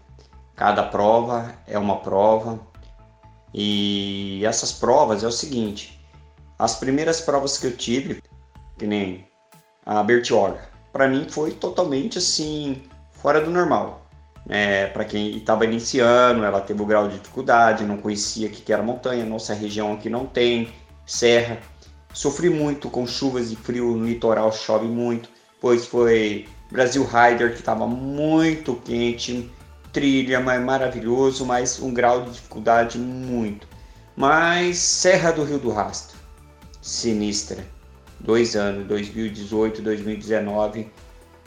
[0.56, 2.58] Cada prova é uma prova.
[3.52, 6.00] E essas provas é o seguinte:
[6.58, 8.22] as primeiras provas que eu tive,
[8.78, 9.26] que nem
[9.84, 12.82] a Bertioga, para mim foi totalmente assim,
[13.24, 14.06] fora do normal.
[14.46, 18.70] É, para quem estava iniciando, ela teve o grau de dificuldade, não conhecia o que
[18.70, 20.68] era montanha, nossa região aqui não tem,
[21.06, 21.58] serra.
[22.12, 27.60] Sofri muito com chuvas e frio no litoral, chove muito, pois foi Brasil Rider que
[27.60, 29.50] estava muito quente,
[29.90, 33.66] trilha, mas maravilhoso, mas um grau de dificuldade muito.
[34.14, 36.18] Mas Serra do Rio do Rastro,
[36.82, 37.64] sinistra.
[38.20, 40.90] Dois anos, 2018, 2019,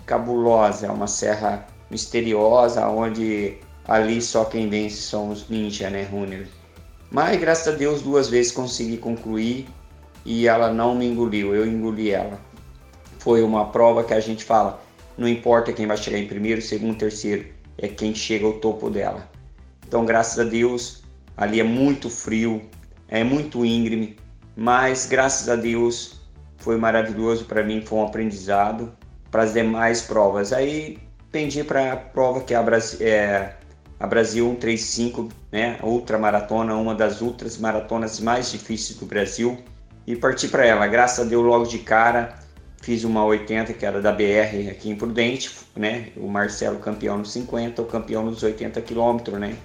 [0.08, 6.50] cabulosa, é uma serra misteriosa, onde ali só quem vence são os ninja, né, runners.
[7.12, 9.68] Mas graças a Deus duas vezes consegui concluir
[10.26, 12.40] e ela não me engoliu, eu engoli ela.
[13.20, 14.82] Foi uma prova que a gente fala,
[15.18, 17.46] não importa quem vai chegar em primeiro, segundo, terceiro,
[17.78, 19.30] é quem chega ao topo dela.
[19.86, 21.04] Então, graças a Deus,
[21.36, 22.62] ali é muito frio,
[23.08, 24.18] é muito íngreme,
[24.56, 26.20] mas graças a Deus
[26.58, 28.92] foi maravilhoso para mim, foi um aprendizado
[29.38, 30.52] para as demais provas.
[30.52, 30.98] Aí
[31.32, 33.54] pendi para a prova que é a, Brasil, é
[34.00, 39.60] a Brasil 135, né, ultra maratona, uma das ultras maratonas mais difíceis do Brasil,
[40.08, 40.88] e parti para ela.
[40.88, 42.48] Graças a Deus logo de cara
[42.82, 46.10] Fiz uma 80 que era da BR aqui em Prudente, né?
[46.16, 49.58] O Marcelo campeão nos 50, o campeão nos 80 quilômetros, né?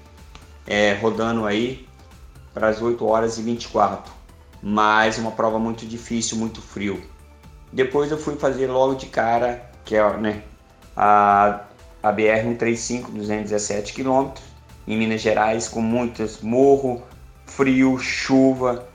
[0.66, 1.86] É, rodando aí
[2.52, 4.12] para as 8 horas e 24.
[4.62, 7.02] Mas uma prova muito difícil, muito frio.
[7.72, 10.42] Depois eu fui fazer logo de cara, que é né,
[10.96, 11.60] a,
[12.02, 14.44] a BR 135, 217 quilômetros,
[14.86, 17.02] em Minas Gerais, com muitas morro,
[17.46, 18.86] frio, chuva,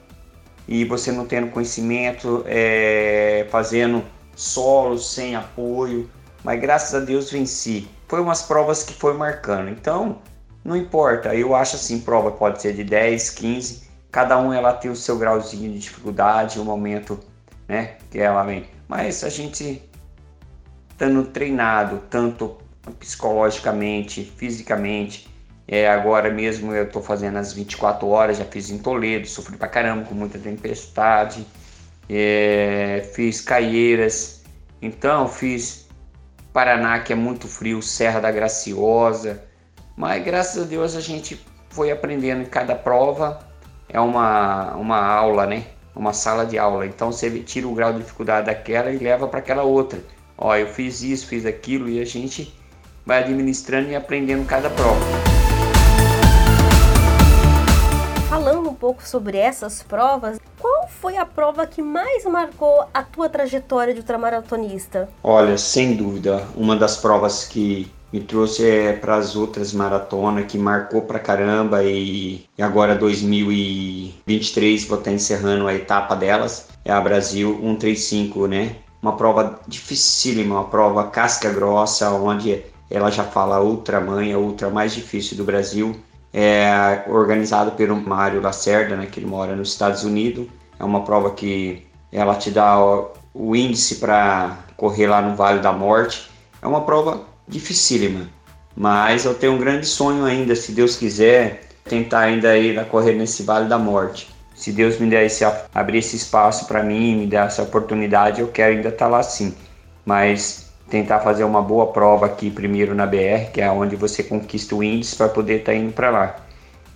[0.67, 4.03] e você não tendo conhecimento, é, fazendo
[4.35, 6.09] solo, sem apoio,
[6.43, 7.87] mas graças a Deus venci.
[8.07, 9.69] Foi umas provas que foi marcando.
[9.69, 10.19] Então,
[10.63, 11.33] não importa.
[11.33, 15.17] Eu acho assim, prova pode ser de 10, 15, cada um ela tem o seu
[15.17, 17.19] grauzinho de dificuldade, o momento,
[17.67, 18.65] né, que ela vem.
[18.87, 19.81] Mas a gente
[20.89, 22.57] estando treinado tanto
[22.99, 25.27] psicologicamente, fisicamente,
[25.67, 29.67] é, agora mesmo eu estou fazendo as 24 horas, já fiz em Toledo, sofri pra
[29.67, 31.45] caramba com muita tempestade,
[32.09, 34.43] é, fiz Caieiras,
[34.81, 35.87] então fiz
[36.53, 39.43] Paraná, que é muito frio, Serra da Graciosa,
[39.95, 43.39] mas graças a Deus a gente foi aprendendo em cada prova,
[43.89, 45.65] é uma, uma aula, né?
[45.97, 49.39] Uma sala de aula, então você tira o grau de dificuldade daquela e leva para
[49.39, 49.99] aquela outra.
[50.37, 52.55] Ó, eu fiz isso, fiz aquilo e a gente
[53.03, 54.99] vai administrando e aprendendo cada prova.
[58.29, 63.27] Falando um pouco sobre essas provas, qual foi a prova que mais marcou a tua
[63.27, 65.09] trajetória de ultramaratonista?
[65.23, 70.57] Olha, sem dúvida, uma das provas que me trouxe é para as outras maratonas que
[70.57, 76.69] marcou pra caramba e, agora 2023 vou estar encerrando a etapa delas.
[76.85, 78.75] É a Brasil 135 né?
[79.01, 84.69] Uma prova dificílima uma prova casca grossa onde ela já fala ultra mãe a ultra
[84.69, 85.95] mais difícil do Brasil.
[86.33, 90.47] É organizado pelo Mário Lacerda né que ele mora nos Estados Unidos.
[90.79, 95.59] É uma prova que ela te dá o, o índice para correr lá no Vale
[95.59, 96.29] da Morte.
[96.61, 98.29] É uma prova dificílima,
[98.75, 103.13] mas eu tenho um grande sonho ainda, se Deus quiser, tentar ainda ir a correr
[103.13, 104.29] nesse Vale da Morte.
[104.53, 108.47] Se Deus me der esse, abrir esse espaço para mim, me dar essa oportunidade, eu
[108.47, 109.53] quero ainda estar tá lá sim.
[110.05, 114.75] Mas tentar fazer uma boa prova aqui primeiro na BR, que é onde você conquista
[114.75, 116.35] o índice para poder estar tá indo para lá.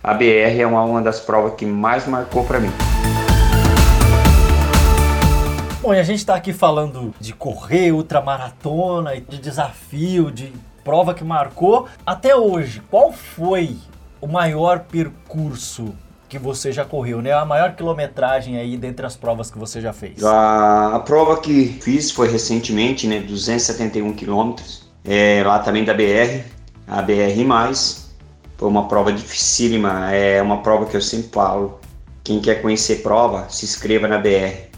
[0.03, 2.71] A BR é uma, uma das provas que mais marcou para mim.
[5.81, 11.23] Bom, e a gente está aqui falando de correr, ultramaratona, de desafio, de prova que
[11.23, 11.87] marcou.
[12.05, 13.77] Até hoje, qual foi
[14.21, 15.95] o maior percurso
[16.29, 17.33] que você já correu, né?
[17.33, 20.23] A maior quilometragem aí dentre as provas que você já fez.
[20.23, 23.19] A, a prova que fiz foi recentemente, né?
[23.19, 24.87] 271 quilômetros.
[25.03, 26.45] É, lá também da BR,
[26.87, 27.33] a BR+.
[28.55, 31.79] Foi uma prova dificílima, é uma prova que eu sempre falo.
[32.23, 34.70] Quem quer conhecer prova, se inscreva na BR.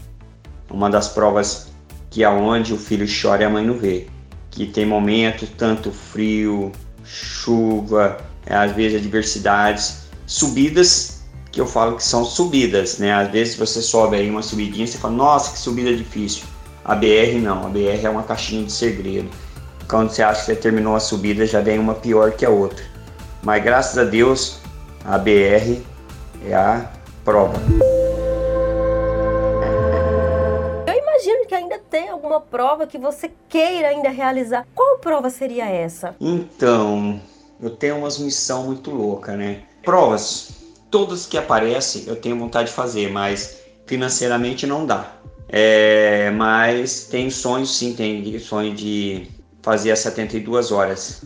[0.74, 1.68] Uma das provas
[2.10, 4.08] que aonde o filho chora e a mãe não vê.
[4.50, 6.72] Que tem momentos, tanto frio,
[7.04, 13.12] chuva, é, às vezes adversidades, subidas que eu falo que são subidas, né?
[13.12, 16.42] Às vezes você sobe aí uma subidinha, você fala, nossa, que subida difícil.
[16.84, 19.30] A BR não, a BR é uma caixinha de segredo.
[19.86, 22.84] Quando você acha que você terminou a subida, já vem uma pior que a outra.
[23.44, 24.58] Mas graças a Deus,
[25.04, 25.80] a BR
[26.44, 26.90] é a
[27.24, 27.54] prova.
[31.94, 34.66] Tem alguma prova que você queira ainda realizar.
[34.74, 36.16] Qual prova seria essa?
[36.20, 37.20] Então,
[37.62, 39.62] eu tenho umas missão muito louca, né?
[39.80, 40.50] Provas
[40.90, 45.12] todas que aparecem eu tenho vontade de fazer, mas financeiramente não dá.
[45.48, 49.28] É, mas tem sonhos sim, tem sonho de
[49.62, 51.24] fazer as 72 horas.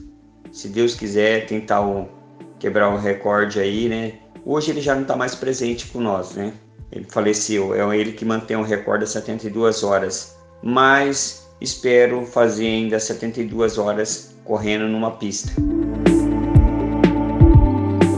[0.52, 2.10] Se Deus quiser, tentar o,
[2.58, 4.18] quebrar o recorde aí, né?
[4.44, 6.52] Hoje ele já não está mais presente com nós, né?
[6.92, 10.36] Ele faleceu, é ele que mantém o recorde das 72 horas.
[10.62, 15.52] Mas espero fazer ainda 72 horas correndo numa pista.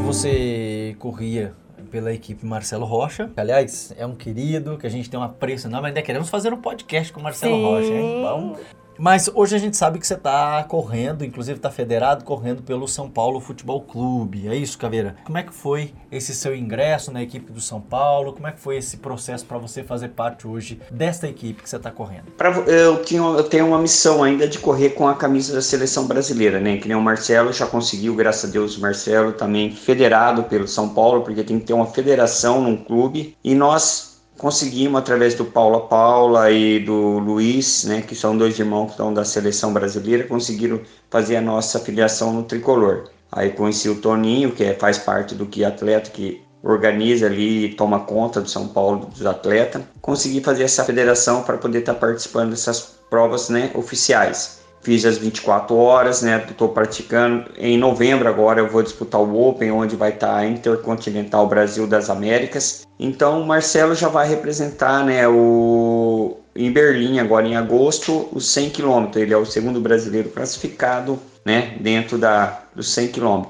[0.04, 1.54] Você corria
[1.90, 3.30] pela equipe Marcelo Rocha.
[3.36, 5.88] Aliás, é um querido que a gente tem um apreço enorme.
[5.88, 7.64] Ainda queremos fazer um podcast com o Marcelo Sim.
[7.64, 8.22] Rocha, hein?
[8.22, 8.58] Vamos
[9.00, 13.08] mas hoje a gente sabe que você está correndo, inclusive está federado, correndo pelo São
[13.08, 14.46] Paulo Futebol Clube.
[14.46, 15.16] É isso, Caveira?
[15.24, 18.34] Como é que foi esse seu ingresso na equipe do São Paulo?
[18.34, 21.76] Como é que foi esse processo para você fazer parte hoje desta equipe que você
[21.76, 22.30] está correndo?
[22.36, 26.60] Pra, eu, eu tenho uma missão ainda de correr com a camisa da seleção brasileira,
[26.60, 26.76] né?
[26.76, 30.90] Que nem o Marcelo já conseguiu, graças a Deus, o Marcelo também federado pelo São
[30.90, 33.34] Paulo, porque tem que ter uma federação num clube.
[33.42, 34.09] E nós
[34.40, 39.12] conseguimos através do Paula Paula e do Luiz, né, que são dois irmãos que estão
[39.12, 43.10] da seleção brasileira, conseguiram fazer a nossa filiação no tricolor.
[43.30, 47.74] Aí conheci o Toninho, que é, faz parte do que atleta que organiza ali e
[47.74, 49.82] toma conta do São Paulo dos atletas.
[50.00, 54.59] Consegui fazer essa federação para poder estar tá participando dessas provas, né, oficiais.
[54.82, 56.42] Fiz as 24 horas, né?
[56.48, 57.50] Estou praticando.
[57.58, 62.08] Em novembro agora eu vou disputar o Open, onde vai estar a Intercontinental Brasil das
[62.08, 62.86] Américas.
[62.98, 65.28] Então o Marcelo já vai representar, né?
[65.28, 69.10] O em Berlim agora em agosto os 100 km.
[69.16, 71.76] Ele é o segundo brasileiro classificado, né?
[71.78, 73.42] Dentro da dos 100 km.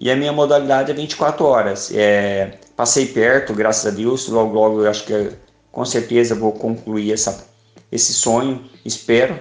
[0.00, 1.90] E a minha modalidade é 24 horas.
[1.92, 4.28] É, passei perto, graças a Deus.
[4.28, 5.30] Logo, logo eu acho que
[5.72, 7.44] com certeza vou concluir essa,
[7.90, 8.62] esse sonho.
[8.84, 9.36] Espero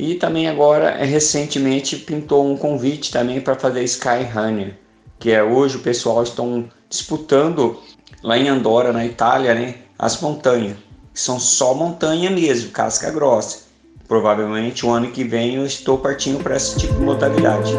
[0.00, 4.78] e também agora, é, recentemente, pintou um convite também para fazer Sky Runner,
[5.18, 7.82] que é hoje o pessoal estão disputando
[8.22, 10.76] lá em Andorra, na Itália, né, as montanhas.
[11.12, 13.64] São só montanha mesmo, casca grossa.
[14.06, 17.72] Provavelmente o ano que vem eu estou partindo para esse tipo de modalidade.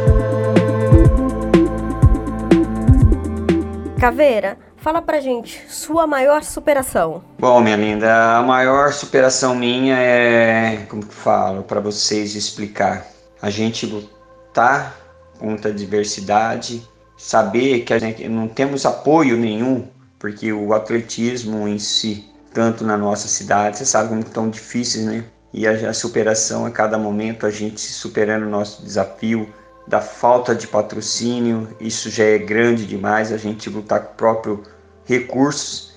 [3.98, 7.22] Caveira, Fala pra gente, sua maior superação.
[7.38, 13.06] Bom, minha linda, a maior superação minha é, como que falo, para vocês explicar.
[13.42, 14.96] A gente lutar
[15.38, 16.82] contra a diversidade,
[17.18, 19.86] saber que a gente não temos apoio nenhum,
[20.18, 25.26] porque o atletismo em si, tanto na nossa cidade, você sabe como tão difíceis, né?
[25.54, 29.54] E a, a superação a cada momento, a gente superando o nosso desafio,
[29.90, 34.64] da falta de patrocínio, isso já é grande demais, a gente lutar com o próprio
[35.04, 35.94] recursos.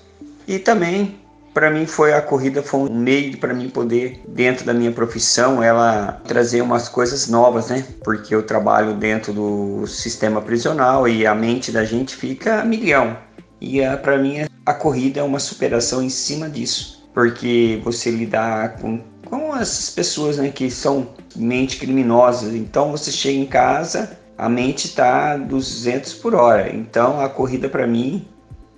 [0.47, 1.19] E também,
[1.53, 5.61] para mim, foi a corrida foi um meio para mim poder, dentro da minha profissão,
[5.61, 7.85] ela trazer umas coisas novas, né?
[8.03, 13.15] Porque eu trabalho dentro do sistema prisional e a mente da gente fica a milhão.
[13.61, 19.12] E para mim, a corrida é uma superação em cima disso, porque você lidar com
[19.39, 22.53] com essas pessoas né, que são mente criminosas.
[22.53, 26.73] Então você chega em casa, a mente está 200 por hora.
[26.73, 28.27] Então a corrida para mim,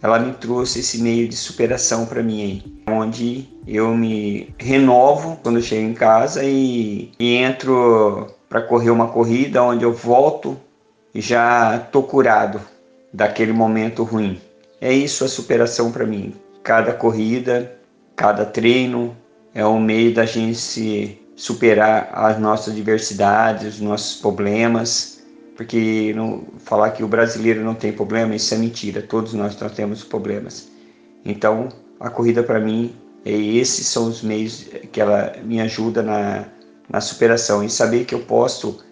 [0.02, 5.58] ela me trouxe esse meio de superação para mim aí, onde eu me renovo quando
[5.58, 10.58] eu chego em casa e, e entro para correr uma corrida onde eu volto
[11.14, 12.62] e já tô curado
[13.12, 14.40] daquele momento ruim.
[14.80, 16.34] É isso a superação para mim.
[16.64, 17.76] Cada corrida,
[18.16, 19.16] cada treino,
[19.56, 25.24] é um meio da gente se superar as nossas diversidades, os nossos problemas,
[25.56, 29.72] porque não, falar que o brasileiro não tem problema, isso é mentira, todos nós, nós
[29.72, 30.68] temos problemas.
[31.24, 36.46] Então, a corrida para mim, é, esses são os meios que ela me ajuda na,
[36.90, 38.84] na superação e saber que eu posso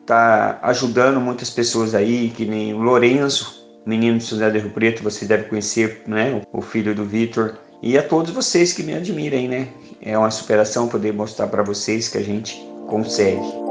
[0.00, 4.70] estar tá ajudando muitas pessoas aí, que nem o Lorenzo, menino de José do Rio
[4.70, 6.40] Preto, você deve conhecer, né?
[6.52, 7.54] O filho do Vitor.
[7.82, 9.68] E a todos vocês que me admirem, né?
[10.00, 12.56] É uma superação poder mostrar para vocês que a gente
[12.88, 13.66] consegue.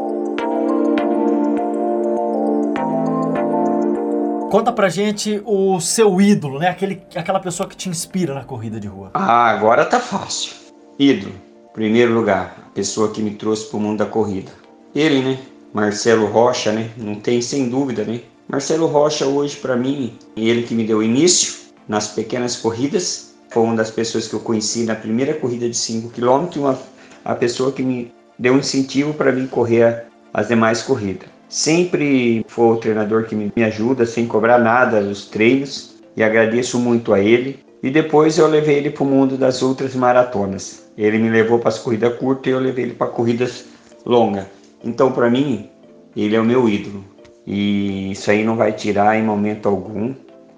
[4.51, 6.69] Conta pra gente o seu ídolo, né?
[6.69, 9.11] Aquele, aquela pessoa que te inspira na corrida de rua.
[9.13, 10.53] Ah, agora tá fácil.
[10.97, 11.33] Ídolo.
[11.73, 14.51] Primeiro lugar, a pessoa que me trouxe pro mundo da corrida.
[14.93, 15.39] Ele, né?
[15.73, 16.89] Marcelo Rocha, né?
[16.95, 18.21] Não tem sem dúvida, né?
[18.47, 23.75] Marcelo Rocha hoje para mim, ele que me deu início nas pequenas corridas, foi uma
[23.75, 26.79] das pessoas que eu conheci na primeira corrida de 5 km, uma
[27.23, 30.03] a pessoa que me deu um incentivo para mim correr
[30.33, 31.27] as demais corridas.
[31.49, 37.13] Sempre foi o treinador que me ajuda sem cobrar nada nos treinos e agradeço muito
[37.13, 37.59] a ele.
[37.81, 40.85] E depois eu levei ele para o mundo das outras maratonas.
[40.97, 43.65] Ele me levou para as corridas curtas e eu levei ele para corridas
[44.05, 44.45] longas.
[44.83, 45.69] Então, para mim,
[46.15, 47.03] ele é o meu ídolo.
[47.45, 50.13] E isso aí não vai tirar em momento algum.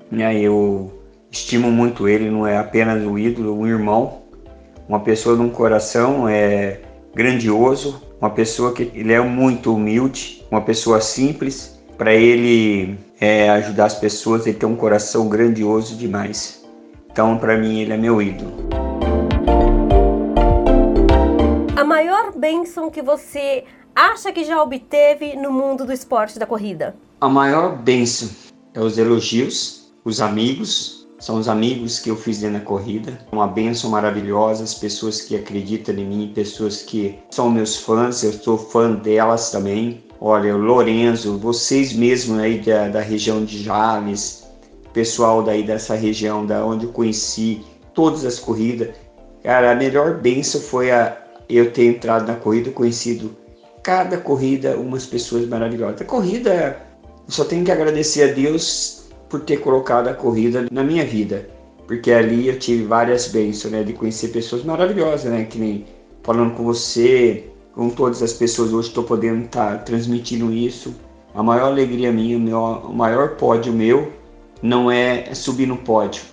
[0.10, 0.40] Né?
[0.40, 0.97] Eu
[1.32, 4.22] estimo muito ele, não é apenas o ídolo, um irmão,
[4.88, 6.80] uma pessoa de um coração é
[7.14, 11.78] grandioso, uma pessoa que ele é muito humilde, uma pessoa simples.
[11.98, 16.64] Para ele é, ajudar as pessoas, ele tem um coração grandioso demais.
[17.12, 18.54] Então, para mim, ele é meu ídolo.
[21.76, 23.64] A maior bênção que você
[23.96, 26.96] acha que já obteve no mundo do esporte da corrida?
[27.20, 28.30] A maior bênção
[28.74, 33.18] é os elogios, os amigos, são os amigos que eu fiz dentro da corrida.
[33.32, 38.34] Uma bênção maravilhosa, as pessoas que acreditam em mim, pessoas que são meus fãs, eu
[38.34, 40.04] sou fã delas também.
[40.20, 44.48] Olha, o Lorenzo, vocês mesmos aí da, da região de Jales,
[44.94, 47.62] pessoal daí dessa região, da onde eu conheci
[47.94, 48.90] todas as corridas.
[49.44, 51.18] Cara, a melhor bênção foi a,
[51.50, 53.36] eu ter entrado na corrida, conhecido
[53.84, 56.02] cada corrida umas pessoas maravilhosas.
[56.02, 56.82] A corrida,
[57.26, 61.50] eu só tenho que agradecer a Deus por ter colocado a corrida na minha vida,
[61.86, 65.86] porque ali eu tive várias bênçãos, né, de conhecer pessoas maravilhosas, né, que nem
[66.24, 70.94] falando com você, com todas as pessoas hoje estou podendo estar tá transmitindo isso.
[71.34, 74.12] A maior alegria minha, meu, o maior pódio meu
[74.62, 76.24] não é subir no pódio,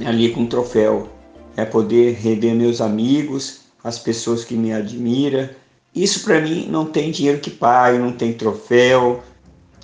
[0.00, 1.08] é ali com um troféu,
[1.56, 5.48] é poder rever meus amigos, as pessoas que me admiram,
[5.94, 9.20] isso para mim não tem dinheiro que pague, não tem troféu.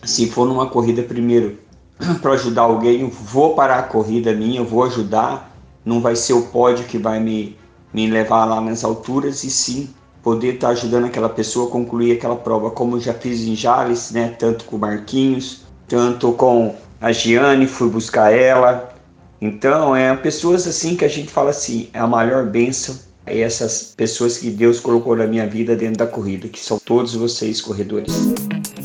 [0.04, 1.58] Se for numa corrida primeiro
[2.20, 5.52] para ajudar alguém, eu vou parar a corrida minha, eu vou ajudar.
[5.84, 7.56] Não vai ser o pódio que vai me,
[7.92, 9.90] me levar lá nas alturas, e sim
[10.22, 14.10] poder estar tá ajudando aquela pessoa a concluir aquela prova, como já fiz em Jales,
[14.10, 14.34] né?
[14.38, 18.92] Tanto com o Marquinhos, tanto com a Giane, fui buscar ela.
[19.40, 23.92] Então, é pessoas assim que a gente fala assim, é a maior bênção é essas
[23.96, 28.14] pessoas que Deus colocou na minha vida dentro da corrida, que são todos vocês corredores.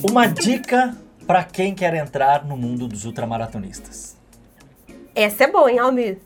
[0.09, 4.17] Uma dica para quem quer entrar no mundo dos ultramaratonistas.
[5.13, 6.17] Essa é boa, hein, Almir?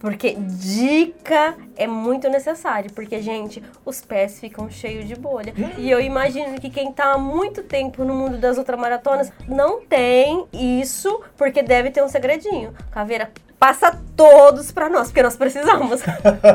[0.00, 5.52] Porque dica é muito necessário, porque, gente, os pés ficam cheios de bolha.
[5.76, 10.46] E eu imagino que quem tá há muito tempo no mundo das ultramaratonas não tem
[10.54, 12.72] isso, porque deve ter um segredinho.
[12.90, 16.00] Caveira, passa todos para nós, porque nós precisamos.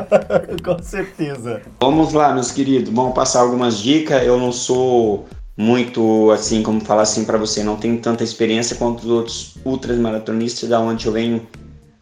[0.64, 1.62] Com certeza.
[1.80, 4.24] Vamos lá, meus queridos, vamos passar algumas dicas.
[4.24, 5.24] Eu não sou
[5.56, 10.68] muito assim, como falar assim para você, não tenho tanta experiência quanto os outros ultramaratonistas
[10.68, 11.46] da onde eu venho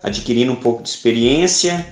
[0.02, 1.86] adquirindo um pouco de experiência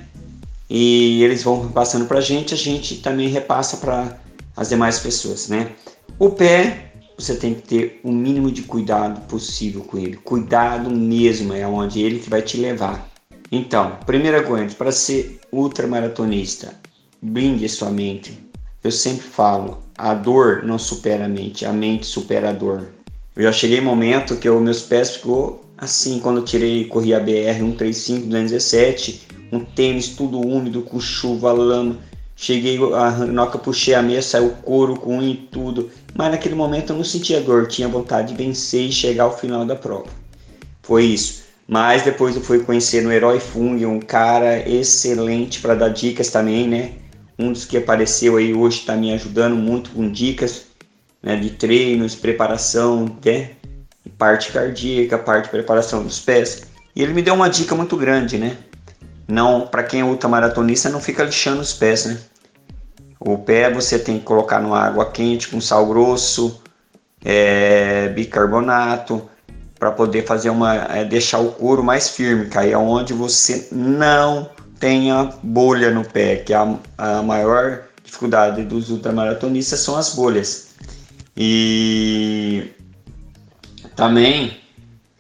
[0.68, 4.18] e eles vão passando para a gente, a gente também repassa para
[4.56, 5.72] as demais pessoas, né?
[6.18, 10.16] O pé, você tem que ter o mínimo de cuidado possível com ele.
[10.16, 13.08] Cuidado mesmo é onde ele que vai te levar.
[13.50, 16.74] Então, primeira coisa, para ser ultramaratonista,
[17.20, 18.38] blinde sua mente.
[18.82, 22.88] Eu sempre falo, a dor não supera a mente, a mente supera a dor.
[23.34, 27.12] Eu já cheguei em momento que os meus pés ficou Assim, quando eu tirei, corri
[27.12, 31.98] a BR 135 217, um tênis tudo úmido, com chuva, lama.
[32.36, 35.90] Cheguei, a, na que puxei a meia, saiu couro com e tudo.
[36.14, 39.66] Mas naquele momento eu não sentia dor, tinha vontade de vencer e chegar ao final
[39.66, 40.06] da prova.
[40.84, 41.42] Foi isso.
[41.66, 46.68] Mas depois eu fui conhecer no Herói Fung, um cara excelente para dar dicas também,
[46.68, 46.92] né?
[47.38, 50.66] Um dos que apareceu aí hoje está me ajudando muito com dicas
[51.22, 53.50] né, de treinos, preparação, né?
[54.18, 56.62] parte cardíaca, parte de preparação dos pés.
[56.94, 58.56] E ele me deu uma dica muito grande, né?
[59.26, 62.18] Não, para quem é ultramaratonista, não fica lixando os pés, né?
[63.18, 66.60] O pé você tem que colocar no água quente com sal grosso,
[67.24, 69.28] é, bicarbonato,
[69.78, 73.68] para poder fazer uma, é, deixar o couro mais firme, que aí é onde você
[73.72, 74.50] não
[74.82, 80.74] tenha bolha no pé, que é a, a maior dificuldade dos ultramaratonistas são as bolhas.
[81.36, 82.68] E
[83.94, 84.60] também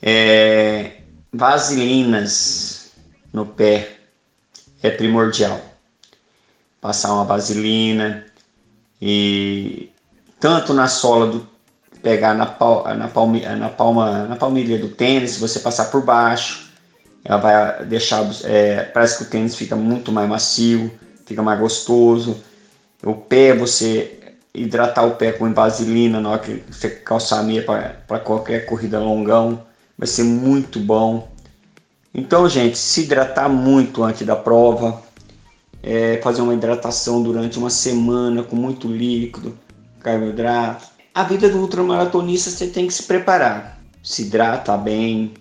[0.02, 0.96] é,
[1.32, 2.90] vaselinas
[3.32, 3.98] no pé
[4.82, 5.60] é primordial.
[6.80, 8.26] Passar uma vaselina
[9.00, 9.90] e
[10.40, 11.48] tanto na sola do
[12.02, 16.71] pegar na, pal, na, palmi, na palma na palmilha do tênis, você passar por baixo,
[17.24, 20.90] ela vai deixar é, parece que o tênis fica muito mais macio,
[21.24, 22.42] fica mais gostoso.
[23.04, 24.18] O pé você
[24.54, 28.98] hidratar o pé com vaselina na hora que você calçar a meia para qualquer corrida
[28.98, 29.62] longão,
[29.96, 31.28] vai ser muito bom.
[32.14, 35.02] Então, gente, se hidratar muito antes da prova,
[35.82, 39.56] é, fazer uma hidratação durante uma semana com muito líquido,
[40.00, 40.86] carboidrato.
[41.14, 45.32] A vida do ultramaratonista você tem que se preparar, se hidratar bem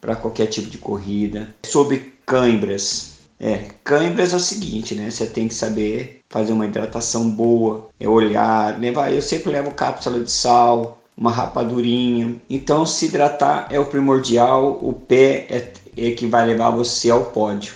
[0.00, 1.54] para qualquer tipo de corrida.
[1.64, 5.10] Sobre cãibras, é, cãibras é o seguinte, né?
[5.10, 9.12] Você tem que saber fazer uma hidratação boa, é olhar, levar.
[9.12, 12.36] Eu sempre levo cápsula de sal, uma rapadurinha.
[12.50, 14.78] Então, se hidratar é o primordial.
[14.82, 17.74] O pé é, é que vai levar você ao pódio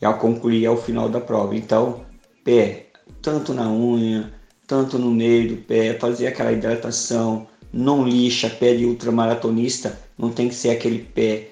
[0.00, 1.54] e ao concluir ao final da prova.
[1.54, 2.00] Então,
[2.42, 2.86] pé,
[3.20, 4.32] tanto na unha,
[4.66, 7.46] tanto no meio do pé, fazer aquela hidratação.
[7.70, 11.50] Não lixa, pé de ultramaratonista, não tem que ser aquele pé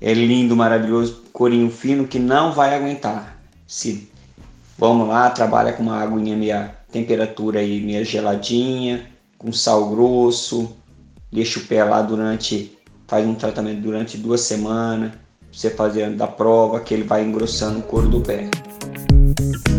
[0.00, 3.40] é lindo, maravilhoso, corinho fino que não vai aguentar.
[3.66, 4.08] Se
[4.76, 10.76] vamos lá, trabalha com uma aguinha meia temperatura aí geladinha, com sal grosso,
[11.32, 12.76] deixa o pé lá durante
[13.06, 15.12] faz um tratamento durante duas semanas,
[15.50, 18.50] você fazendo da prova que ele vai engrossando o couro do pé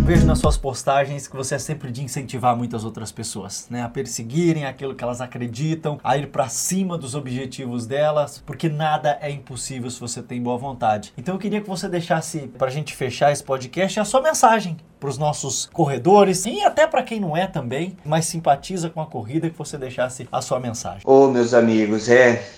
[0.10, 3.88] vejo nas suas postagens que você é sempre de incentivar muitas outras pessoas, né, a
[3.88, 9.30] perseguirem aquilo que elas acreditam, a ir para cima dos objetivos delas, porque nada é
[9.30, 11.14] impossível se você tem boa vontade.
[11.16, 14.78] Então eu queria que você deixasse para a gente fechar esse podcast a sua mensagem
[15.00, 19.06] para os nossos corredores e até para quem não é também, mas simpatiza com a
[19.06, 21.04] corrida, que você deixasse a sua mensagem.
[21.06, 22.50] Ô, meus amigos, é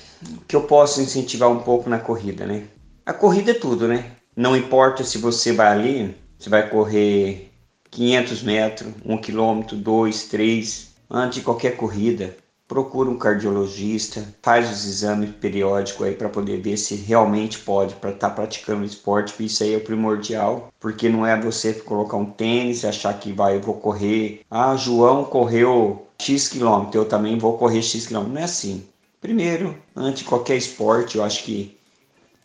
[0.48, 2.64] que eu posso incentivar um pouco na corrida, né?
[3.06, 4.06] A corrida é tudo, né?
[4.38, 7.52] Não importa se você vai ali você vai correr
[7.92, 10.90] 500 metros, 1 quilômetro, 2, 3.
[11.08, 12.36] Antes de qualquer corrida,
[12.68, 18.10] procura um cardiologista, faz os exames periódicos aí para poder ver se realmente pode para
[18.10, 22.26] estar tá praticando esporte, isso aí é o primordial, porque não é você colocar um
[22.26, 27.56] tênis achar que vai, eu vou correr, ah, João correu X quilômetro, eu também vou
[27.56, 28.84] correr X quilômetro, não é assim.
[29.20, 31.78] Primeiro, antes de qualquer esporte, eu acho que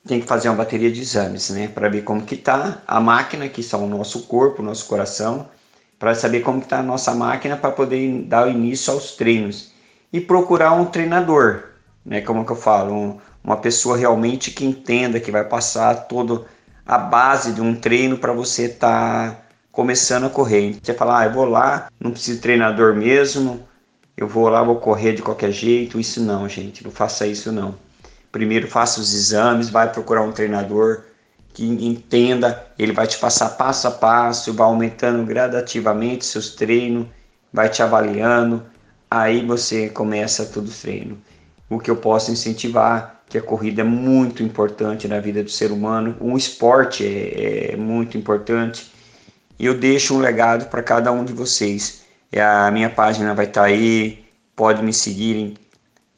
[0.07, 3.49] tem que fazer uma bateria de exames, né, para ver como que tá a máquina,
[3.49, 5.49] que são o nosso corpo, o nosso coração,
[5.99, 9.73] para saber como que tá a nossa máquina para poder dar início aos treinos.
[10.13, 11.65] E procurar um treinador,
[12.05, 16.45] né, como que eu falo, um, uma pessoa realmente que entenda, que vai passar toda
[16.87, 19.41] a base de um treino para você estar tá
[19.73, 20.79] começando a correr.
[20.83, 23.67] Você fala, ah, eu vou lá, não preciso de treinador mesmo,
[24.17, 25.99] eu vou lá, vou correr de qualquer jeito.
[25.99, 27.86] Isso não, gente, não faça isso não
[28.37, 31.05] primeiro faça os exames, vai procurar um treinador
[31.55, 37.07] que entenda, ele vai te passar passo a passo, vai aumentando gradativamente seus treinos,
[37.51, 38.63] vai te avaliando,
[39.11, 41.17] aí você começa todo o treino.
[41.71, 45.73] O que eu posso incentivar, que a corrida é muito importante na vida do ser
[45.73, 48.93] humano, um esporte é, é muito importante,
[49.59, 52.03] e eu deixo um legado para cada um de vocês.
[52.31, 55.57] É, a minha página vai estar tá aí, pode me seguir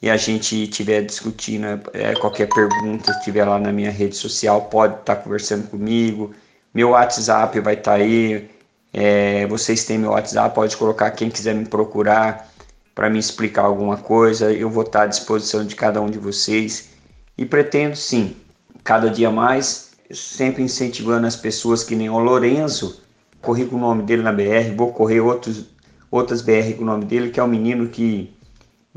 [0.01, 4.95] e a gente estiver discutindo é, qualquer pergunta, estiver lá na minha rede social, pode
[4.95, 6.33] estar tá conversando comigo.
[6.73, 8.49] Meu WhatsApp vai estar tá aí.
[8.93, 12.49] É, vocês têm meu WhatsApp, pode colocar quem quiser me procurar
[12.95, 14.53] para me explicar alguma coisa.
[14.53, 16.91] Eu vou estar tá à disposição de cada um de vocês.
[17.37, 18.37] E pretendo sim,
[18.85, 23.01] cada dia mais, sempre incentivando as pessoas que nem o Lorenzo,
[23.43, 25.67] corri com o nome dele na BR, vou correr outros,
[26.11, 28.33] outras BR com o nome dele, que é um menino que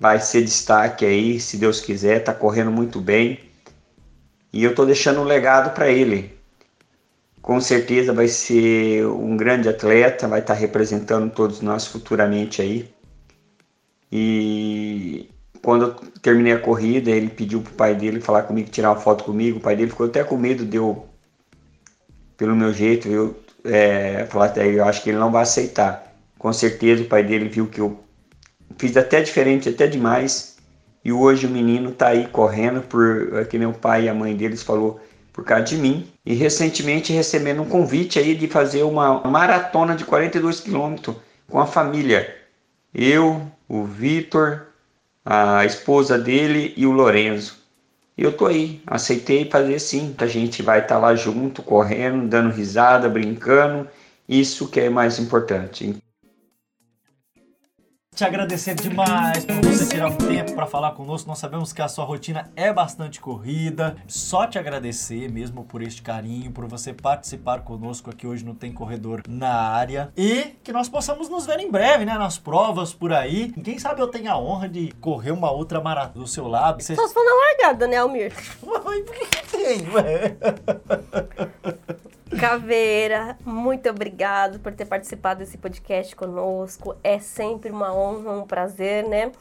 [0.01, 3.39] vai ser destaque aí, se Deus quiser, tá correndo muito bem.
[4.51, 6.35] E eu tô deixando um legado para ele.
[7.39, 12.91] Com certeza vai ser um grande atleta, vai estar tá representando todos nós futuramente aí.
[14.11, 15.29] E
[15.61, 19.23] quando eu terminei a corrida, ele pediu pro pai dele falar comigo, tirar uma foto
[19.23, 19.59] comigo.
[19.59, 21.05] O pai dele ficou até com medo de eu,
[22.35, 26.11] pelo meu jeito, eu é, falar, eu acho que ele não vai aceitar.
[26.39, 27.99] Com certeza o pai dele viu que eu
[28.81, 30.57] fiz até diferente, até demais.
[31.05, 34.35] E hoje o menino tá aí correndo por é que meu pai e a mãe
[34.35, 34.99] deles falou
[35.31, 36.07] por causa de mim.
[36.25, 41.15] E recentemente recebendo um convite aí de fazer uma maratona de 42 quilômetros
[41.47, 42.35] com a família.
[42.93, 44.65] Eu, o Vitor,
[45.23, 47.57] a esposa dele e o Lorenzo.
[48.17, 50.15] E eu tô aí, aceitei fazer sim.
[50.17, 53.87] A gente vai estar tá lá junto, correndo, dando risada, brincando.
[54.27, 55.95] Isso que é mais importante.
[58.13, 61.29] Te agradecer demais por você tirar um tempo para falar conosco.
[61.29, 63.95] Nós sabemos que a sua rotina é bastante corrida.
[64.05, 68.73] Só te agradecer mesmo por este carinho, por você participar conosco aqui hoje no Tem
[68.73, 70.11] Corredor na área.
[70.17, 72.17] E que nós possamos nos ver em breve, né?
[72.17, 73.53] Nas provas por aí.
[73.55, 76.83] E quem sabe eu tenho a honra de correr uma outra maratona do seu lado.
[76.83, 76.95] Você...
[76.95, 78.33] Só se for na largada, né, Almir?
[78.59, 80.35] Por que, que tem, ué?
[82.41, 86.95] Caveira, muito obrigado por ter participado desse podcast conosco.
[87.03, 89.31] É sempre uma honra, um prazer, né?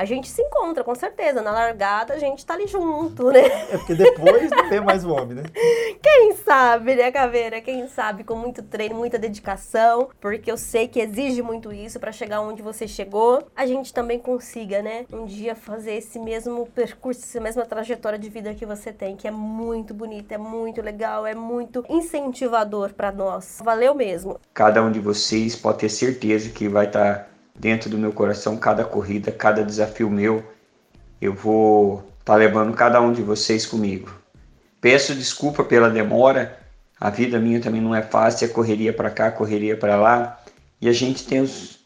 [0.00, 1.42] A gente se encontra, com certeza.
[1.42, 3.44] Na largada, a gente tá ali junto, né?
[3.70, 5.42] É porque depois não tem mais o homem, né?
[6.02, 7.60] Quem sabe, né, Caveira?
[7.60, 12.12] Quem sabe, com muito treino, muita dedicação, porque eu sei que exige muito isso para
[12.12, 17.20] chegar onde você chegou, a gente também consiga, né, um dia fazer esse mesmo percurso,
[17.22, 21.26] essa mesma trajetória de vida que você tem, que é muito bonita, é muito legal,
[21.26, 23.58] é muito incentivador para nós.
[23.62, 24.40] Valeu mesmo.
[24.54, 28.56] Cada um de vocês pode ter certeza que vai estar tá dentro do meu coração
[28.56, 30.44] cada corrida, cada desafio meu.
[31.20, 34.10] Eu vou estar tá levando cada um de vocês comigo.
[34.80, 36.58] Peço desculpa pela demora.
[36.98, 40.42] A vida minha também não é fácil, é correria para cá, correria para lá.
[40.80, 41.78] E a gente tem os,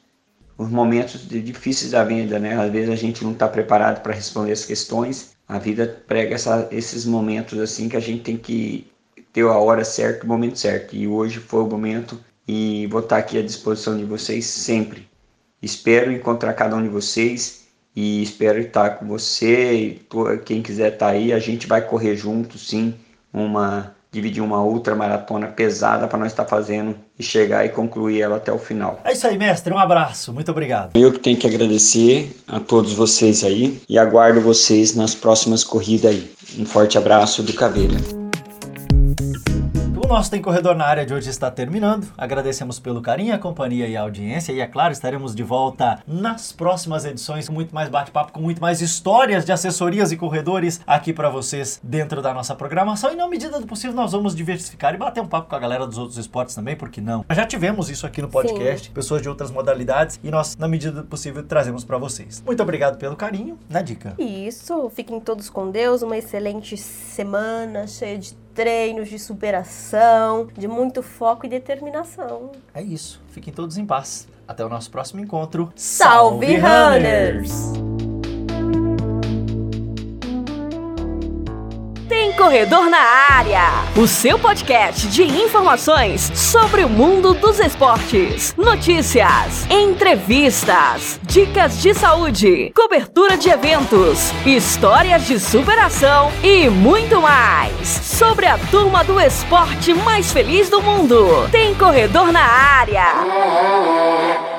[0.57, 2.57] os momentos difíceis da vida, né?
[2.61, 5.35] Às vezes a gente não está preparado para responder as questões.
[5.49, 8.87] A vida prega essa, esses momentos assim que a gente tem que
[9.33, 10.95] ter a hora certa, o momento certo.
[10.95, 15.09] E hoje foi o momento e vou estar tá aqui à disposição de vocês sempre.
[15.65, 17.65] Espero encontrar cada um de vocês
[17.97, 20.03] e espero estar com você e
[20.45, 21.33] quem quiser estar aí.
[21.33, 22.95] A gente vai correr junto, sim,
[23.33, 28.37] uma dividir uma outra maratona pesada para nós estar fazendo e chegar e concluir ela
[28.37, 29.01] até o final.
[29.03, 29.75] É isso aí, mestre.
[29.75, 30.33] Um abraço.
[30.33, 30.93] Muito obrigado.
[30.95, 36.13] Eu que tenho que agradecer a todos vocês aí e aguardo vocês nas próximas corridas
[36.13, 36.31] aí.
[36.57, 38.24] Um forte abraço do Caveira
[40.07, 42.13] nosso Tem Corredor na área de hoje está terminando.
[42.19, 44.53] Agradecemos pelo carinho, a companhia e a audiência.
[44.53, 48.61] E é claro, estaremos de volta nas próximas edições com muito mais bate-papo, com muito
[48.61, 53.13] mais histórias de assessorias e corredores aqui para vocês dentro da nossa programação.
[53.13, 55.87] E na medida do possível, nós vamos diversificar e bater um papo com a galera
[55.87, 57.25] dos outros esportes também, porque não?
[57.31, 58.93] Já tivemos isso aqui no podcast, Sim.
[58.93, 62.43] pessoas de outras modalidades, e nós, na medida do possível, trazemos para vocês.
[62.45, 63.59] Muito obrigado pelo carinho.
[63.69, 64.15] Na dica.
[64.19, 64.91] Isso.
[64.91, 66.03] Fiquem todos com Deus.
[66.03, 72.53] Uma excelente semana cheia de treinos de superação, de muito foco e determinação.
[72.73, 73.21] É isso.
[73.29, 74.29] Fiquem todos em paz.
[74.47, 75.73] Até o nosso próximo encontro.
[75.75, 77.51] Salve, Salve runners!
[77.73, 77.94] runners!
[82.37, 83.63] Corredor na Área,
[83.97, 92.73] o seu podcast de informações sobre o mundo dos esportes, notícias, entrevistas, dicas de saúde,
[92.75, 100.33] cobertura de eventos, histórias de superação e muito mais sobre a turma do esporte mais
[100.33, 101.49] feliz do mundo.
[101.53, 104.54] Tem Corredor na Área.